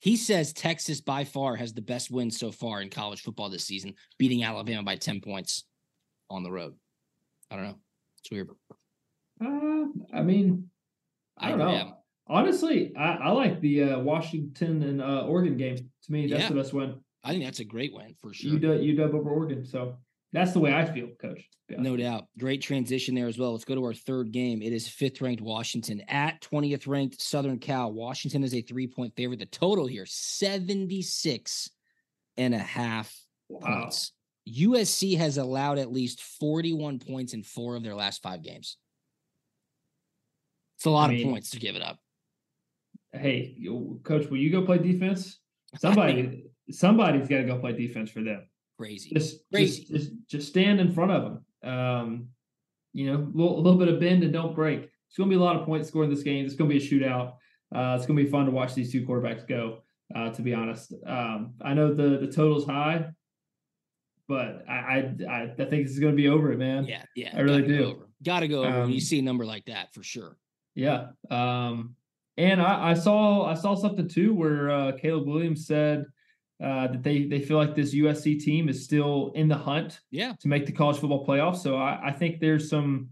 [0.00, 3.64] he says Texas by far has the best win so far in college football this
[3.64, 5.64] season, beating Alabama by 10 points
[6.30, 6.74] on the road.
[7.50, 7.78] I don't know.
[8.20, 8.50] It's weird.
[9.44, 10.70] Uh, I mean,
[11.36, 11.94] I don't I know.
[12.28, 15.76] Honestly, I, I, like the uh, Washington and uh, Oregon game.
[15.76, 16.48] To me, that's yeah.
[16.48, 16.96] the best win.
[17.24, 18.52] I think that's a great win for sure.
[18.52, 19.64] UW, UW over Oregon.
[19.64, 19.96] So
[20.32, 21.48] that's the way I feel, coach.
[21.70, 22.26] No doubt.
[22.38, 23.52] Great transition there as well.
[23.52, 24.62] Let's go to our third game.
[24.62, 27.92] It is fifth ranked Washington at 20th ranked Southern Cal.
[27.92, 29.38] Washington is a three point favorite.
[29.38, 31.70] The total here 76
[32.36, 33.14] and a half
[33.48, 33.82] wow.
[33.82, 34.12] points.
[34.48, 38.78] USC has allowed at least 41 points in four of their last five games.
[40.76, 41.98] It's a lot I mean, of points to give it up.
[43.12, 43.56] Hey,
[44.04, 45.38] coach, will you go play defense?
[45.76, 48.46] Somebody, somebody's got to go play defense for them.
[48.78, 49.10] Crazy.
[49.10, 49.80] Just crazy.
[49.82, 51.22] Just, just, just, stand in front of
[51.62, 51.72] them.
[51.72, 52.28] Um,
[52.92, 54.88] you know, a little, little, bit of bend and don't break.
[55.08, 56.44] It's going to be a lot of points scored in this game.
[56.44, 57.34] It's going to be a shootout.
[57.74, 59.82] Uh, it's going to be fun to watch these two quarterbacks go.
[60.14, 63.10] Uh, to be honest, um, I know the the total's high,
[64.26, 66.86] but I I, I think this is going to be over it, man.
[66.86, 67.34] Yeah, yeah.
[67.36, 67.78] I really do.
[67.78, 70.02] Go got to go over um, when you um, see a number like that for
[70.02, 70.36] sure.
[70.74, 71.08] Yeah.
[71.30, 71.94] Um,
[72.36, 76.06] and I, I saw I saw something too where uh, Caleb Williams said
[76.62, 80.34] uh, that they they feel like this USC team is still in the hunt yeah.
[80.40, 81.56] to make the college football playoff.
[81.56, 83.10] So I, I think there's some,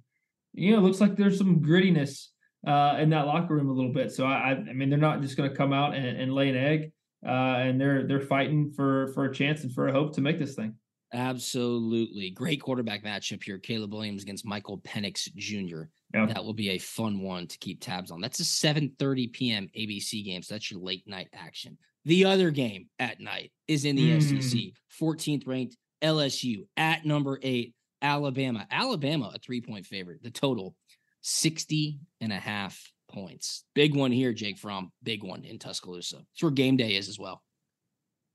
[0.52, 2.28] you know, it looks like there's some grittiness
[2.66, 4.10] uh, in that locker room a little bit.
[4.12, 6.56] So I I mean they're not just going to come out and, and, lay an
[6.56, 6.92] egg,
[7.24, 10.38] uh, and they're they're fighting for for a chance and for a hope to make
[10.38, 10.74] this thing.
[11.12, 12.30] Absolutely.
[12.30, 13.58] Great quarterback matchup here.
[13.58, 15.84] Caleb Williams against Michael Penix Jr.
[16.12, 16.26] Yeah.
[16.26, 18.20] That will be a fun one to keep tabs on.
[18.20, 19.68] That's a 7:30 p.m.
[19.78, 20.42] ABC game.
[20.42, 21.78] So that's your late night action.
[22.06, 24.22] The other game at night is in the Mm.
[24.40, 24.72] SEC.
[24.88, 28.66] 14th ranked LSU at number eight, Alabama.
[28.70, 30.22] Alabama, a three-point favorite.
[30.22, 30.74] The total
[31.22, 33.64] 60 and a half points.
[33.74, 34.92] Big one here, Jake Fromm.
[35.02, 36.24] Big one in Tuscaloosa.
[36.32, 37.42] It's where game day is as well.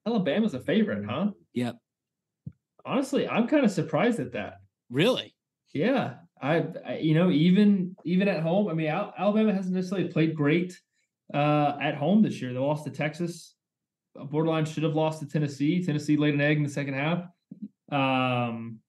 [0.05, 1.31] Alabama's a favorite, huh?
[1.53, 1.77] Yep.
[2.85, 4.55] Honestly, I'm kind of surprised at that.
[4.89, 5.33] Really?
[5.73, 8.67] Yeah, I, I you know even even at home.
[8.67, 10.77] I mean, Al- Alabama hasn't necessarily played great
[11.33, 12.51] uh, at home this year.
[12.51, 13.55] They lost to Texas.
[14.15, 15.83] Borderline should have lost to Tennessee.
[15.83, 17.25] Tennessee laid an egg in the second half.
[17.91, 18.79] Um,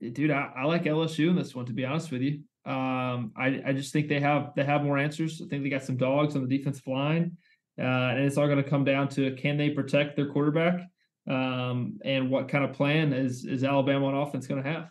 [0.00, 1.66] dude, I, I like LSU in this one.
[1.66, 4.98] To be honest with you, um, I I just think they have they have more
[4.98, 5.40] answers.
[5.44, 7.36] I think they got some dogs on the defensive line,
[7.78, 10.80] uh, and it's all going to come down to can they protect their quarterback,
[11.28, 14.90] um, and what kind of plan is is Alabama on offense going to have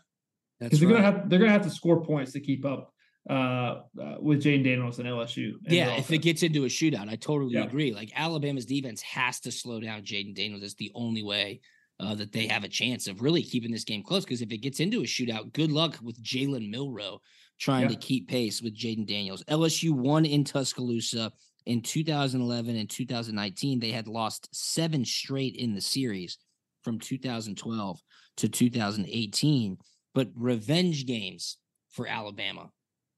[0.59, 1.01] because they're right.
[1.01, 2.93] gonna have they're gonna have to score points to keep up
[3.29, 5.53] uh, uh with Jayden Daniels and LSU.
[5.65, 7.65] and Yeah, if it gets into a shootout, I totally Yeah.
[7.65, 7.93] agree.
[7.93, 10.61] Like Alabama's defense has to slow down Jayden Daniels.
[10.61, 11.61] That's the only way
[11.99, 14.23] uh, that they have a chance of really keeping this game close.
[14.23, 17.19] Because if it gets into a shootout, good luck with Jalen Milroe
[17.59, 17.95] trying Yeah.
[17.95, 19.43] to keep pace with Jayden Daniels.
[19.47, 21.31] LSU won in Tuscaloosa
[21.65, 23.79] in 2011 and 2019.
[23.79, 26.37] They had lost seven straight in the series
[26.83, 27.99] from 2012
[28.37, 29.77] to 2018.
[30.13, 31.57] But revenge games
[31.89, 32.69] for Alabama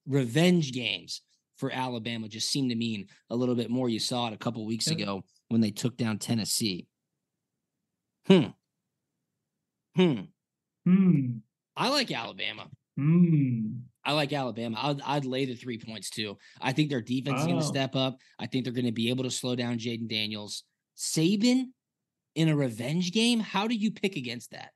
[0.10, 1.22] revenge games
[1.58, 3.88] for Alabama just seem to mean a little bit more.
[3.88, 4.94] You saw it a couple weeks Yeah.
[4.96, 6.88] ago when they took down Tennessee.
[8.28, 8.48] Hmm.
[9.96, 10.22] Hmm.
[10.86, 11.28] Hmm.
[11.76, 12.68] I like Alabama.
[12.98, 13.78] Hmm.
[14.04, 14.78] I like Alabama.
[14.82, 16.38] I'd, I'd lay the three points too.
[16.62, 18.18] I think their defense is going to step up.
[18.40, 20.64] I think they're going to be able to slow down Jayden Daniels.
[20.98, 21.66] Saban
[22.36, 23.40] in a revenge game.
[23.40, 24.72] How do you pick against that?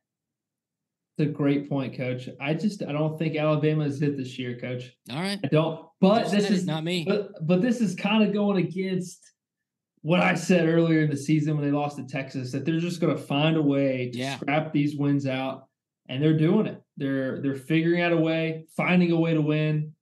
[1.16, 2.28] It's a great point, Coach.
[2.40, 4.90] I just I don't think Alabama is it this year, Coach.
[5.12, 5.38] All right.
[5.44, 5.86] I don't.
[6.00, 7.04] But this is not me.
[7.06, 9.20] But but this is kind of going against
[10.02, 13.00] what I said earlier in the season when they lost to Texas that they're just
[13.00, 14.36] going to find a way to Yeah.
[14.36, 15.66] scrap these wins out,
[16.08, 16.82] and they're doing it.
[16.96, 19.92] They're they're figuring out a way, finding a way to win.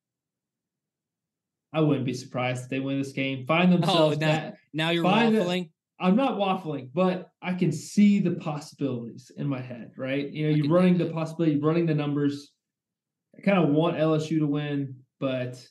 [1.74, 3.44] I wouldn't be surprised if they win this game.
[3.46, 4.54] Find oh, themselves Oh, now- back.
[4.72, 5.68] Now you're waffling.
[6.02, 10.28] I'm not waffling, but I can see the possibilities in my head, right?
[10.28, 12.50] You know, you're running the possibility, running the numbers.
[13.38, 15.64] I kind of want LSU to win, but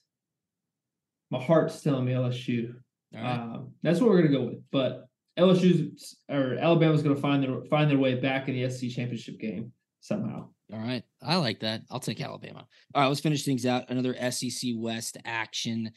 [1.32, 2.74] my heart's telling me LSU.
[3.14, 3.34] Right.
[3.34, 4.64] Um, that's what we're gonna go with.
[4.72, 5.06] But
[5.38, 9.74] LSU's or Alabama's gonna find their find their way back in the SEC championship game
[10.00, 10.48] somehow.
[10.72, 11.04] All right.
[11.22, 11.82] I like that.
[11.92, 12.66] I'll take Alabama.
[12.96, 13.90] All right, let's finish things out.
[13.90, 15.92] Another SEC West action.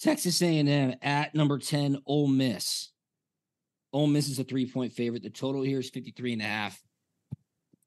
[0.00, 2.92] Texas A&M at number 10, Ole Miss.
[3.96, 5.22] Ole Miss is a three-point favorite.
[5.22, 6.78] The total here is 53 and a half.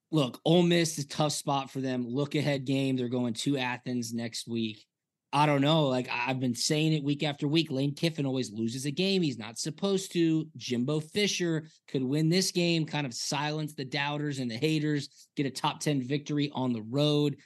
[0.10, 2.04] Look, Ole Miss is a tough spot for them.
[2.08, 2.98] Look ahead game.
[2.98, 4.84] They're going to Athens next week.
[5.32, 5.86] I don't know.
[5.86, 7.70] Like I've been saying it week after week.
[7.70, 9.22] Lane Kiffin always loses a game.
[9.22, 10.48] He's not supposed to.
[10.58, 15.46] Jimbo Fisher could win this game, kind of silence the doubters and the haters, get
[15.46, 17.38] a top 10 victory on the road.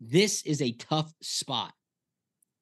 [0.00, 1.72] This is a tough spot.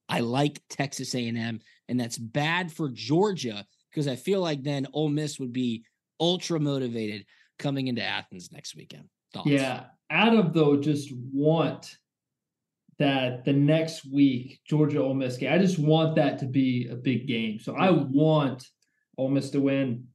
[0.08, 5.08] I like Texas A&M, and that's bad for Georgia because I feel like then Ole
[5.08, 5.84] Miss would be
[6.18, 7.26] ultra motivated
[7.58, 9.04] coming into Athens next weekend.
[9.32, 9.48] Thoughts?
[9.48, 11.96] Yeah, Adam though just want
[12.98, 15.52] that the next week Georgia Ole Miss game.
[15.52, 17.58] I just want that to be a big game.
[17.58, 18.66] So I want
[19.16, 20.06] Ole Miss to win.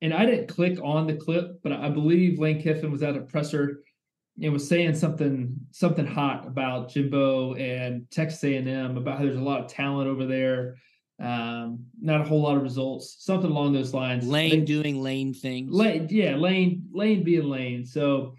[0.00, 3.20] And I didn't click on the clip, but I believe Lane Kiffin was at a
[3.20, 3.82] presser
[4.40, 9.42] and was saying something something hot about Jimbo and Texas A&M about how there's a
[9.42, 10.76] lot of talent over there.
[11.20, 14.26] Um, not a whole lot of results, something along those lines.
[14.26, 15.72] Lane doing Lane things.
[15.72, 17.84] Lane, yeah, Lane, Lane being Lane.
[17.84, 18.34] So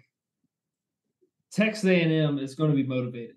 [1.52, 3.36] Texas A&M is going to be motivated.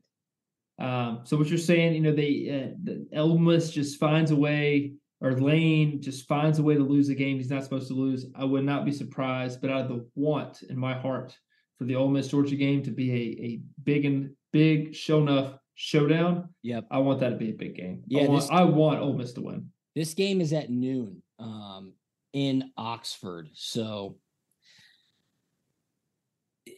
[0.80, 4.94] Um, so what you're saying, you know, they uh, the Miss just finds a way,
[5.22, 8.26] or Lane just finds a way to lose a game he's not supposed to lose.
[8.36, 11.38] I would not be surprised, but out of the want in my heart
[11.78, 15.58] for the Ole Miss Georgia game to be a a big and big show enough
[15.76, 16.50] showdown.
[16.62, 16.86] Yep.
[16.92, 18.04] I want that to be a big game.
[18.08, 19.70] Yeah, I want, this- I want Ole Miss to win.
[19.96, 21.94] This game is at noon um,
[22.34, 23.50] in Oxford.
[23.54, 24.18] So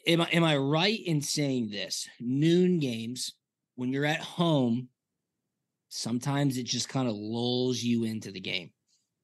[0.08, 2.08] am I am I right in saying this?
[2.20, 3.34] Noon games
[3.76, 4.90] when you're at home,
[5.90, 8.72] sometimes it just kind of lulls you into the game.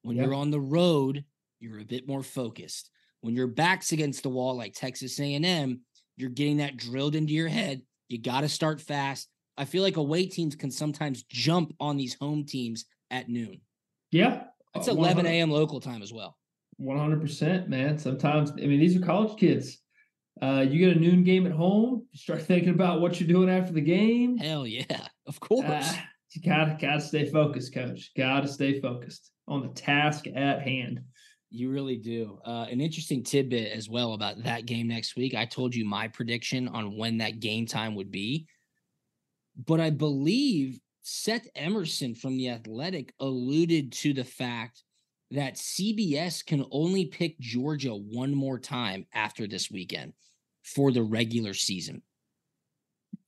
[0.04, 0.24] When Yeah.
[0.24, 1.24] you're on the road,
[1.60, 2.90] you're a bit more focused.
[3.22, 5.82] When your back's against the wall like Texas A&M,
[6.18, 7.82] you're getting that drilled into your head.
[8.10, 9.30] You got to start fast.
[9.58, 13.62] I feel like away teams can sometimes jump on these home teams at noon.
[14.12, 14.44] Yeah,
[14.76, 15.52] It's uh, 11 a.m.
[15.52, 16.38] local time as well.
[16.78, 17.98] One hundred percent, man.
[18.00, 19.78] Sometimes, I mean, these are college kids.
[20.42, 22.08] Uh, you get a noon game at home.
[22.12, 24.38] You start thinking about what you're doing after the game.
[24.38, 25.66] Hell yeah, of course.
[25.66, 25.94] Uh,
[26.32, 28.12] you gotta gotta stay focused, coach.
[28.18, 31.02] Gotta stay focused on the task at hand.
[31.50, 32.40] You really do.
[32.46, 35.36] Uh, an interesting tidbit as well about that game next week.
[35.36, 38.48] I told you my prediction on when that game time would be,
[39.56, 44.84] but I believe Seth Emerson from the Athletic alluded to the fact
[45.32, 50.14] that CBS can only pick Georgia one more time after this weekend
[50.64, 52.02] for the regular season.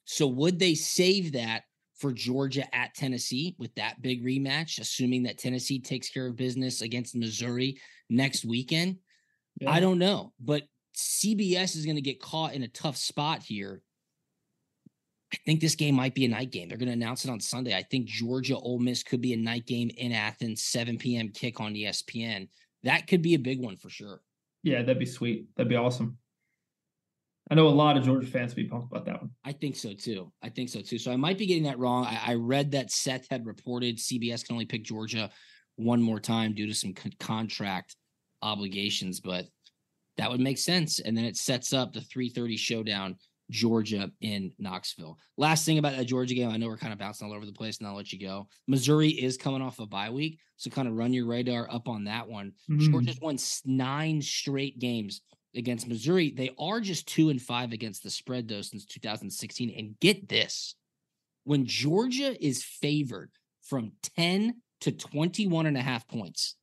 [0.06, 1.64] So would they save that
[1.98, 6.82] for Georgia at Tennessee with that big rematch, assuming that Tennessee takes care of business
[6.82, 8.98] against Missouri next weekend?
[9.62, 9.72] Yeah.
[9.72, 10.64] I don't know, but
[10.96, 13.82] CBS is going to get caught in a tough spot here.
[15.34, 16.70] I think this game might be a night game.
[16.70, 17.76] They're going to announce it on Sunday.
[17.76, 21.30] I think Georgia Ole Miss could be a night game in Athens, 7 p.m.
[21.30, 22.48] kick on ESPN.
[22.84, 24.22] That could be a big one for sure.
[24.62, 25.48] Yeah, that'd be sweet.
[25.56, 26.18] That'd be awesome.
[27.50, 29.32] I know a lot of Georgia fans would be pumped about that one.
[29.44, 30.32] I think so too.
[30.42, 30.98] I think so too.
[30.98, 32.06] So I might be getting that wrong.
[32.06, 35.30] I, I read that Seth had reported CBS can only pick Georgia
[35.76, 37.96] one more time due to some con- contract
[38.42, 39.46] obligations, but
[40.18, 41.00] that would make sense.
[41.00, 43.18] And then it sets up the 3:30 showdown,
[43.50, 45.18] Georgia in Knoxville.
[45.38, 47.52] Last thing about that Georgia game, I know we're kind of bouncing all over the
[47.52, 48.48] place, and I'll let you go.
[48.68, 52.06] Missouri is coming off a bye week, so kind of run your radar up on
[52.06, 52.54] that one.
[52.70, 52.92] Mm-hmm.
[52.92, 55.22] Georgia's won nine straight games
[55.56, 56.32] against Missouri.
[56.32, 59.74] They are just two and five against the spread, though, since 2016.
[59.78, 60.76] And get this
[61.44, 63.32] when Georgia is favored
[63.62, 66.56] from 10 to 21 and a half points,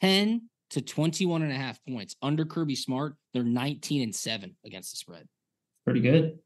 [0.00, 4.92] 10 to 21 and a half points under Kirby Smart, they're 19 and seven against
[4.92, 5.26] the spread.
[5.84, 6.38] Pretty good.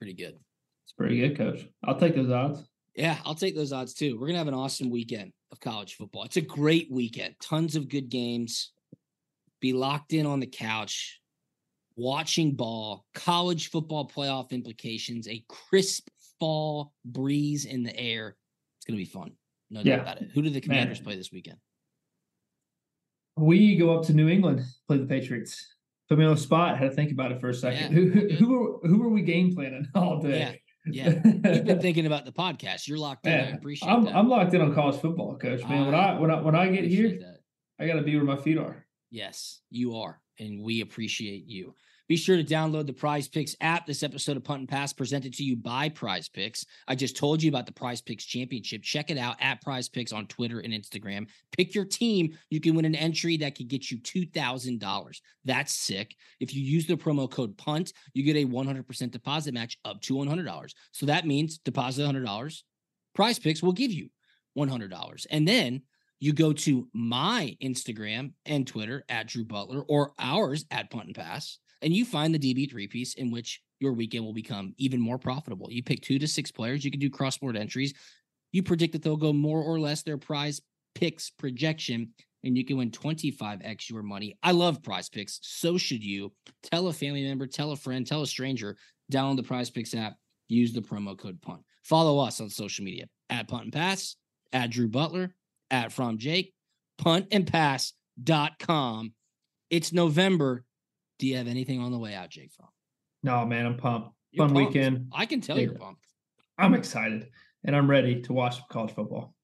[0.00, 0.38] Pretty good.
[0.84, 1.66] It's pretty good, coach.
[1.84, 2.64] I'll take those odds.
[2.94, 4.14] Yeah, I'll take those odds too.
[4.14, 6.24] We're going to have an awesome weekend of college football.
[6.24, 7.34] It's a great weekend.
[7.40, 8.72] Tons of good games
[9.60, 11.20] be locked in on the couch,
[11.96, 18.36] watching ball, college football playoff implications, a crisp fall breeze in the air.
[18.78, 19.32] It's going to be fun.
[19.70, 20.30] No doubt about it.
[20.34, 21.04] Who do the Commanders Man.
[21.04, 21.58] play this weekend?
[23.36, 25.74] We go up to New England, play the Patriots.
[26.08, 26.78] Put me on the spot.
[26.78, 27.92] Had to think about it for a second.
[27.92, 30.60] Yeah, who who who, who are we game planning all day?
[30.86, 31.54] Yeah, yeah.
[31.54, 32.86] You've been thinking about the podcast.
[32.86, 33.32] You're locked in.
[33.32, 34.14] Yeah, I appreciate I'm, that.
[34.14, 35.62] I'm locked in on college football, coach.
[35.64, 37.38] Man, when ah, I when I when I get here, that.
[37.78, 38.86] I got to be where my feet are.
[39.10, 40.20] Yes, you are.
[40.38, 41.74] And we appreciate you.
[42.08, 43.84] Be sure to download the PrizePicks app.
[43.84, 46.64] This episode of Punt and Pass presented to you by PrizePicks.
[46.86, 48.82] I just told you about the PrizePicks Championship.
[48.84, 51.28] Check it out at PrizePicks on Twitter and Instagram.
[51.56, 52.38] Pick your team.
[52.48, 55.20] You can win an entry that could get you $2,000.
[55.44, 56.14] That's sick.
[56.38, 60.14] If you use the promo code PUNT, you get a 100% deposit match up to
[60.14, 60.70] $100.
[60.92, 62.62] So that means deposit $100.
[63.18, 64.10] PrizePicks will give you
[64.56, 65.26] $100.
[65.30, 65.82] And then
[66.20, 71.14] you go to my Instagram and Twitter at Drew Butler or ours at Punt and
[71.14, 75.00] Pass, and you find the DB three piece in which your weekend will become even
[75.00, 75.70] more profitable.
[75.70, 77.94] You pick two to six players, you can do crossboard entries.
[78.52, 80.60] You predict that they'll go more or less their prize
[80.94, 82.10] picks projection,
[82.42, 84.38] and you can win 25x your money.
[84.42, 85.38] I love PrizePicks.
[85.42, 86.32] So should you.
[86.62, 88.76] Tell a family member, tell a friend, tell a stranger,
[89.12, 90.14] download the PrizePicks app,
[90.48, 91.62] use the promo code PUNT.
[91.84, 94.16] Follow us on social media at Punt and Pass,
[94.52, 95.34] at Drew Butler,
[95.70, 96.52] at Fromm Jake,
[97.00, 99.12] puntandpass.com.
[99.70, 100.64] It's November.
[101.18, 102.68] Do you have anything on the way out, Jake Fromm?
[103.22, 104.10] No, man, I'm pumped.
[104.32, 104.74] You're Fun pumped.
[104.74, 105.08] weekend.
[105.12, 105.64] I can tell yeah.
[105.64, 106.04] you're pumped.
[106.58, 107.28] I'm excited
[107.64, 109.34] and I'm ready to watch college football.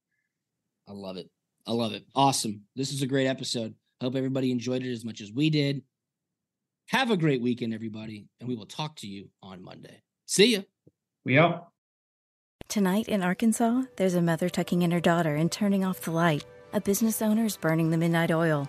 [0.88, 1.28] I love it.
[1.66, 2.04] I love it.
[2.14, 2.62] Awesome.
[2.76, 3.74] This is a great episode.
[4.00, 5.82] Hope everybody enjoyed it as much as we did.
[6.88, 10.02] Have a great weekend, everybody, and we will talk to you on Monday.
[10.26, 10.60] See ya.
[11.24, 11.68] We out.
[12.68, 16.44] Tonight in Arkansas, there's a mother tucking in her daughter and turning off the light.
[16.72, 18.68] A business owner is burning the midnight oil.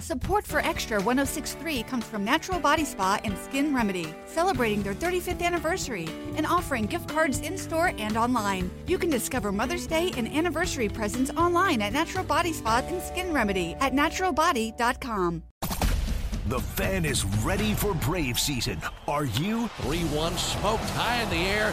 [0.00, 5.42] Support for Extra 1063 comes from Natural Body Spa and Skin Remedy, celebrating their 35th
[5.42, 8.70] anniversary and offering gift cards in store and online.
[8.86, 13.32] You can discover Mother's Day and anniversary presents online at Natural Body Spa and Skin
[13.32, 15.42] Remedy at naturalbody.com.
[16.46, 18.80] The fan is ready for Brave season.
[19.06, 19.68] Are you?
[19.82, 21.72] 3 1 smoked high in the air,